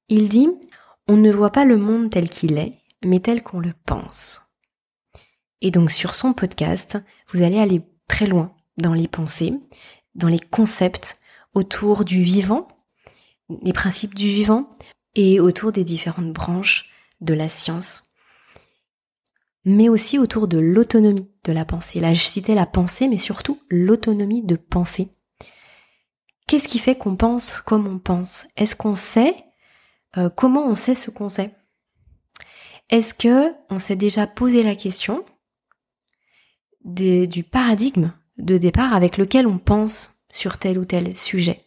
Il 0.10 0.30
dit 0.30 0.50
on 1.08 1.18
ne 1.18 1.32
voit 1.32 1.52
pas 1.52 1.66
le 1.66 1.78
monde 1.78 2.10
tel 2.10 2.30
qu'il 2.30 2.58
est, 2.58 2.78
mais 3.04 3.20
tel 3.20 3.44
qu'on 3.44 3.60
le 3.60 3.74
pense. 3.86 4.42
Et 5.62 5.72
donc 5.72 5.92
sur 5.92 6.16
son 6.16 6.34
podcast, 6.34 6.98
vous 7.28 7.42
allez 7.42 7.60
aller 7.60 7.82
très 8.08 8.28
loin 8.28 8.54
dans 8.78 8.94
les 8.94 9.08
pensées, 9.08 9.54
dans 10.16 10.28
les 10.28 10.40
concepts 10.40 11.18
autour 11.54 12.06
du 12.06 12.22
vivant, 12.22 12.68
les 13.62 13.74
principes 13.74 14.16
du 14.16 14.28
vivant, 14.28 14.70
et 15.16 15.40
autour 15.40 15.72
des 15.72 15.84
différentes 15.84 16.34
branches 16.34 16.90
de 17.22 17.34
la 17.34 17.50
science, 17.50 18.04
mais 19.66 19.90
aussi 19.90 20.18
autour 20.18 20.48
de 20.48 20.58
l'autonomie 20.58 21.30
de 21.44 21.54
la 21.54 21.66
pensée. 21.66 22.00
Là, 22.00 22.14
je 22.14 22.24
citais 22.24 22.56
la 22.56 22.66
pensée, 22.66 23.08
mais 23.08 23.18
surtout 23.18 23.62
l'autonomie 23.70 24.44
de 24.44 24.56
penser. 24.56 25.10
Qu'est-ce 26.48 26.68
qui 26.68 26.80
fait 26.80 26.96
qu'on 26.96 27.16
pense 27.16 27.62
comme 27.62 27.88
on 27.88 28.00
pense? 28.00 28.46
Est-ce 28.58 28.76
qu'on 28.76 28.96
sait 28.96 29.34
euh, 30.18 30.30
comment 30.30 30.68
on 30.68 30.76
sait 30.76 30.96
ce 30.96 31.10
qu'on 31.10 31.30
sait? 31.30 31.56
Est-ce 32.90 33.14
que 33.14 33.54
on 33.70 33.80
s'est 33.80 33.96
déjà 33.96 34.28
posé 34.28 34.62
la 34.62 34.76
question 34.76 35.26
du 36.84 37.44
paradigme 37.44 38.12
de 38.38 38.58
départ 38.58 38.94
avec 38.94 39.18
lequel 39.18 39.48
on 39.48 39.58
pense? 39.58 40.12
Sur 40.34 40.58
tel 40.58 40.78
ou 40.78 40.84
tel 40.84 41.16
sujet. 41.16 41.62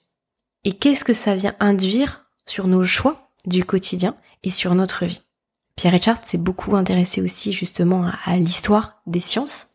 Et 0.65 0.73
qu'est-ce 0.73 1.05
que 1.05 1.15
ça 1.15 1.35
vient 1.35 1.55
induire 1.61 2.27
sur 2.45 2.67
nos 2.67 2.85
choix 2.85 3.31
du 3.47 3.65
quotidien 3.65 4.15
et 4.43 4.51
sur 4.51 4.75
notre 4.75 5.07
vie? 5.07 5.23
Pierre 5.77 5.93
Richard 5.93 6.19
s'est 6.27 6.39
beaucoup 6.39 6.75
intéressé 6.75 7.23
aussi 7.23 7.53
justement 7.53 8.11
à, 8.25 8.37
l'histoire 8.37 9.01
des 9.07 9.21
sciences 9.21 9.69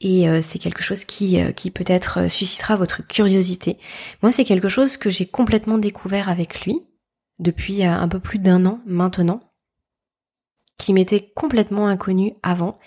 et 0.00 0.28
euh, 0.28 0.40
c'est 0.42 0.58
quelque 0.58 0.82
chose 0.82 1.04
qui, 1.04 1.40
euh, 1.40 1.52
qui 1.52 1.70
peut-être 1.70 2.20
euh, 2.20 2.28
suscitera 2.28 2.76
votre 2.76 3.06
curiosité. 3.06 3.78
Moi, 4.22 4.32
c'est 4.32 4.44
quelque 4.44 4.68
chose 4.68 4.96
que 4.96 5.08
j'ai 5.08 5.26
complètement 5.26 5.78
découvert 5.78 6.28
avec 6.28 6.64
lui 6.64 6.82
depuis 7.38 7.82
un 7.82 8.06
peu 8.06 8.20
plus 8.20 8.38
d'un 8.38 8.64
an 8.64 8.80
maintenant, 8.86 9.40
qui 10.78 10.92
m'était 10.92 11.32
complètement 11.34 11.88
inconnu 11.88 12.34
avant 12.44 12.78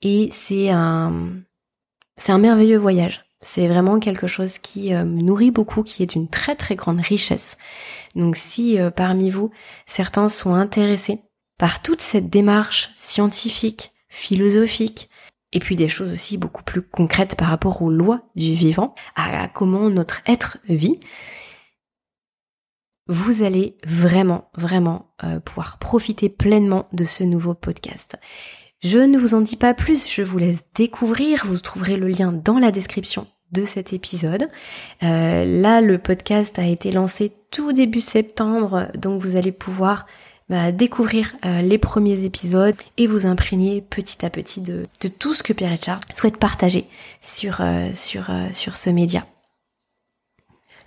et 0.00 0.28
c'est 0.30 0.70
un 0.70 1.40
c'est 2.16 2.30
un 2.30 2.38
merveilleux 2.38 2.78
voyage. 2.78 3.25
C'est 3.40 3.68
vraiment 3.68 4.00
quelque 4.00 4.26
chose 4.26 4.58
qui 4.58 4.94
euh, 4.94 5.04
me 5.04 5.20
nourrit 5.20 5.50
beaucoup, 5.50 5.82
qui 5.82 6.02
est 6.02 6.06
d'une 6.06 6.28
très 6.28 6.56
très 6.56 6.74
grande 6.74 7.00
richesse. 7.00 7.58
Donc 8.14 8.36
si 8.36 8.80
euh, 8.80 8.90
parmi 8.90 9.30
vous, 9.30 9.50
certains 9.86 10.28
sont 10.28 10.54
intéressés 10.54 11.20
par 11.58 11.82
toute 11.82 12.00
cette 12.00 12.28
démarche 12.30 12.90
scientifique, 12.96 13.92
philosophique, 14.08 15.10
et 15.52 15.58
puis 15.58 15.76
des 15.76 15.88
choses 15.88 16.12
aussi 16.12 16.38
beaucoup 16.38 16.62
plus 16.62 16.82
concrètes 16.82 17.36
par 17.36 17.48
rapport 17.48 17.82
aux 17.82 17.90
lois 17.90 18.22
du 18.34 18.54
vivant, 18.54 18.94
à 19.14 19.48
comment 19.48 19.88
notre 19.90 20.22
être 20.26 20.58
vit, 20.68 20.98
vous 23.08 23.42
allez 23.42 23.76
vraiment, 23.86 24.50
vraiment 24.56 25.14
euh, 25.24 25.40
pouvoir 25.40 25.78
profiter 25.78 26.28
pleinement 26.28 26.88
de 26.92 27.04
ce 27.04 27.22
nouveau 27.22 27.54
podcast. 27.54 28.16
Je 28.86 29.00
ne 29.00 29.18
vous 29.18 29.34
en 29.34 29.40
dis 29.40 29.56
pas 29.56 29.74
plus, 29.74 30.08
je 30.08 30.22
vous 30.22 30.38
laisse 30.38 30.60
découvrir, 30.76 31.44
vous 31.44 31.58
trouverez 31.58 31.96
le 31.96 32.06
lien 32.06 32.30
dans 32.30 32.60
la 32.60 32.70
description 32.70 33.26
de 33.50 33.64
cet 33.64 33.92
épisode. 33.92 34.48
Euh, 35.02 35.44
là, 35.44 35.80
le 35.80 35.98
podcast 35.98 36.56
a 36.60 36.64
été 36.64 36.92
lancé 36.92 37.32
tout 37.50 37.72
début 37.72 38.00
septembre, 38.00 38.86
donc 38.96 39.20
vous 39.20 39.34
allez 39.34 39.50
pouvoir 39.50 40.06
bah, 40.48 40.70
découvrir 40.70 41.34
euh, 41.44 41.62
les 41.62 41.78
premiers 41.78 42.24
épisodes 42.24 42.76
et 42.96 43.08
vous 43.08 43.26
imprégner 43.26 43.80
petit 43.80 44.24
à 44.24 44.30
petit 44.30 44.60
de, 44.60 44.86
tout 45.18 45.34
ce 45.34 45.42
que 45.42 45.52
Pierre 45.52 45.72
Richard 45.72 45.98
souhaite 46.14 46.36
partager 46.36 46.86
sur, 47.22 47.60
euh, 47.62 47.90
ce 47.92 48.90
média. 48.90 49.26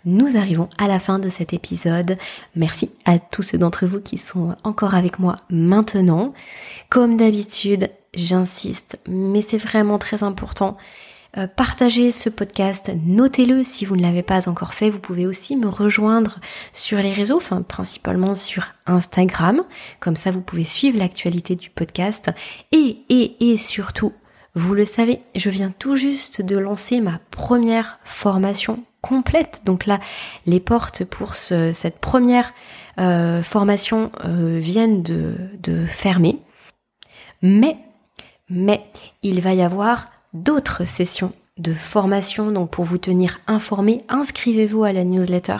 Nous 0.05 0.37
arrivons 0.37 0.69
à 0.77 0.87
la 0.87 0.99
fin 0.99 1.19
de 1.19 1.29
cet 1.29 1.53
épisode. 1.53 2.17
Merci 2.55 2.89
à 3.05 3.19
tous 3.19 3.41
ceux 3.41 3.57
d'entre 3.57 3.85
vous 3.85 3.99
qui 3.99 4.17
sont 4.17 4.55
encore 4.63 4.95
avec 4.95 5.19
moi 5.19 5.35
maintenant. 5.49 6.33
Comme 6.89 7.17
d'habitude, 7.17 7.89
j'insiste, 8.13 8.99
mais 9.07 9.41
c'est 9.41 9.57
vraiment 9.57 9.97
très 9.97 10.23
important. 10.23 10.77
Euh, 11.37 11.47
partagez 11.47 12.11
ce 12.11 12.29
podcast, 12.29 12.91
notez-le 13.05 13.63
si 13.63 13.85
vous 13.85 13.95
ne 13.95 14.01
l'avez 14.01 14.23
pas 14.23 14.49
encore 14.49 14.73
fait. 14.73 14.89
Vous 14.89 14.99
pouvez 14.99 15.27
aussi 15.27 15.55
me 15.55 15.67
rejoindre 15.67 16.39
sur 16.73 16.97
les 16.99 17.13
réseaux, 17.13 17.37
enfin 17.37 17.61
principalement 17.61 18.33
sur 18.35 18.65
Instagram. 18.87 19.63
Comme 19.99 20.15
ça, 20.15 20.31
vous 20.31 20.41
pouvez 20.41 20.63
suivre 20.63 20.97
l'actualité 20.97 21.55
du 21.55 21.69
podcast. 21.69 22.31
Et, 22.71 22.99
et, 23.09 23.51
et 23.51 23.57
surtout, 23.57 24.13
vous 24.55 24.73
le 24.73 24.85
savez, 24.85 25.21
je 25.35 25.49
viens 25.49 25.71
tout 25.77 25.95
juste 25.95 26.41
de 26.41 26.57
lancer 26.57 26.99
ma 26.99 27.19
première 27.31 27.99
formation 28.03 28.83
complète. 29.01 29.61
Donc 29.65 29.85
là, 29.85 29.99
les 30.45 30.59
portes 30.59 31.03
pour 31.05 31.35
cette 31.35 31.99
première 31.99 32.53
euh, 32.99 33.41
formation 33.43 34.11
euh, 34.25 34.59
viennent 34.59 35.03
de, 35.03 35.85
fermer. 35.87 36.37
Mais, 37.41 37.77
mais, 38.49 38.83
il 39.23 39.41
va 39.41 39.53
y 39.53 39.61
avoir 39.61 40.07
d'autres 40.33 40.83
sessions 40.83 41.31
de 41.57 41.73
formation. 41.73 42.51
Donc 42.51 42.71
pour 42.71 42.85
vous 42.85 42.97
tenir 42.97 43.39
informé, 43.47 44.01
inscrivez-vous 44.09 44.83
à 44.83 44.91
la 44.91 45.03
newsletter. 45.03 45.57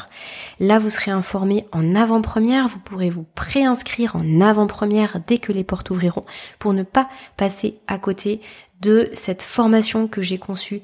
Là, 0.60 0.80
vous 0.80 0.90
serez 0.90 1.12
informé 1.12 1.66
en 1.72 1.96
avant-première. 1.96 2.68
Vous 2.68 2.80
pourrez 2.80 3.10
vous 3.10 3.26
préinscrire 3.36 4.16
en 4.16 4.42
avant-première 4.42 5.20
dès 5.28 5.38
que 5.38 5.54
les 5.54 5.64
portes 5.64 5.90
ouvriront 5.92 6.26
pour 6.58 6.74
ne 6.74 6.84
pas 6.84 7.10
passer 7.38 7.80
à 7.88 7.98
côté 7.98 8.42
de 8.82 9.10
cette 9.14 9.42
formation 9.42 10.08
que 10.08 10.22
j'ai 10.22 10.38
conçue 10.38 10.82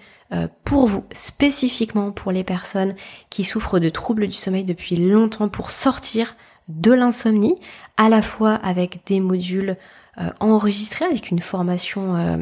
pour 0.64 0.88
vous, 0.88 1.06
spécifiquement 1.14 2.12
pour 2.12 2.32
les 2.32 2.44
personnes 2.44 2.96
qui 3.30 3.44
souffrent 3.44 3.80
de 3.80 3.90
troubles 3.90 4.28
du 4.28 4.34
sommeil 4.34 4.64
depuis 4.64 4.96
longtemps 4.96 5.50
pour 5.50 5.70
sortir 5.70 6.36
de 6.68 6.92
l'insomnie, 6.92 7.56
à 7.98 8.10
la 8.10 8.22
fois 8.22 8.54
avec 8.56 9.06
des 9.06 9.20
modules 9.20 9.78
euh, 10.18 10.30
enregistrés, 10.40 11.06
avec 11.06 11.30
une 11.30 11.40
formation 11.40 12.16
euh, 12.16 12.38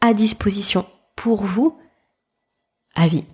à 0.00 0.14
disposition 0.14 0.86
pour 1.16 1.44
vous 1.44 1.76
à 2.94 3.08
vie 3.08 3.24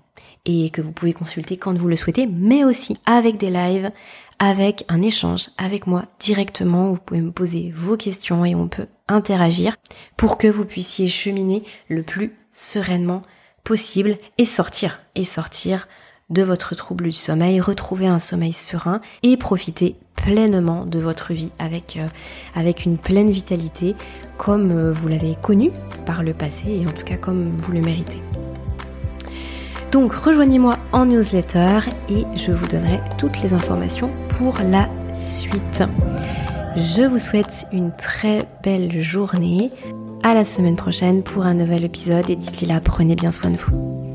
et 0.44 0.70
que 0.70 0.80
vous 0.80 0.92
pouvez 0.92 1.12
consulter 1.12 1.56
quand 1.56 1.76
vous 1.76 1.88
le 1.88 1.96
souhaitez, 1.96 2.26
mais 2.26 2.64
aussi 2.64 2.96
avec 3.06 3.38
des 3.38 3.50
lives, 3.50 3.90
avec 4.38 4.84
un 4.88 5.02
échange 5.02 5.50
avec 5.58 5.86
moi 5.86 6.04
directement. 6.20 6.92
Vous 6.92 7.00
pouvez 7.00 7.20
me 7.20 7.32
poser 7.32 7.72
vos 7.74 7.96
questions 7.96 8.44
et 8.44 8.54
on 8.54 8.68
peut 8.68 8.86
interagir 9.08 9.76
pour 10.16 10.38
que 10.38 10.46
vous 10.46 10.64
puissiez 10.64 11.08
cheminer 11.08 11.64
le 11.88 12.02
plus 12.02 12.32
sereinement 12.52 13.22
et 14.38 14.44
sortir, 14.44 14.98
et 15.14 15.24
sortir 15.24 15.88
de 16.30 16.42
votre 16.42 16.74
trouble 16.74 17.04
du 17.04 17.12
sommeil, 17.12 17.60
retrouver 17.60 18.06
un 18.06 18.18
sommeil 18.18 18.52
serein 18.52 19.00
et 19.22 19.36
profiter 19.36 19.96
pleinement 20.16 20.84
de 20.84 20.98
votre 20.98 21.32
vie 21.32 21.50
avec, 21.58 21.96
euh, 21.96 22.70
une 22.84 22.98
pleine 22.98 23.30
vitalité 23.30 23.94
comme 24.36 24.70
euh, 24.70 24.92
vous 24.92 25.08
l'avez 25.08 25.36
connu 25.42 25.70
par 26.04 26.22
le 26.22 26.34
passé 26.34 26.68
et 26.68 26.86
en 26.86 26.92
tout 26.92 27.04
cas 27.04 27.16
comme 27.16 27.56
vous 27.56 27.72
le 27.72 27.80
méritez. 27.80 28.20
Donc 29.90 30.12
rejoignez-moi 30.12 30.76
en 30.92 31.06
newsletter 31.06 31.80
et 32.10 32.24
je 32.36 32.52
vous 32.52 32.66
donnerai 32.66 33.00
toutes 33.16 33.40
les 33.42 33.54
informations 33.54 34.10
pour 34.36 34.54
la 34.58 34.88
suite. 35.14 35.82
Je 36.76 37.02
vous 37.02 37.18
souhaite 37.18 37.66
une 37.72 37.90
très 37.96 38.46
belle 38.62 39.00
journée. 39.00 39.70
À 40.22 40.34
la 40.34 40.44
semaine 40.44 40.76
prochaine 40.76 41.22
pour 41.22 41.44
un 41.44 41.54
nouvel 41.54 41.84
épisode 41.84 42.28
et 42.28 42.36
d'ici 42.36 42.66
là, 42.66 42.80
prenez 42.80 43.14
bien 43.14 43.32
soin 43.32 43.50
de 43.50 43.56
vous. 43.56 44.07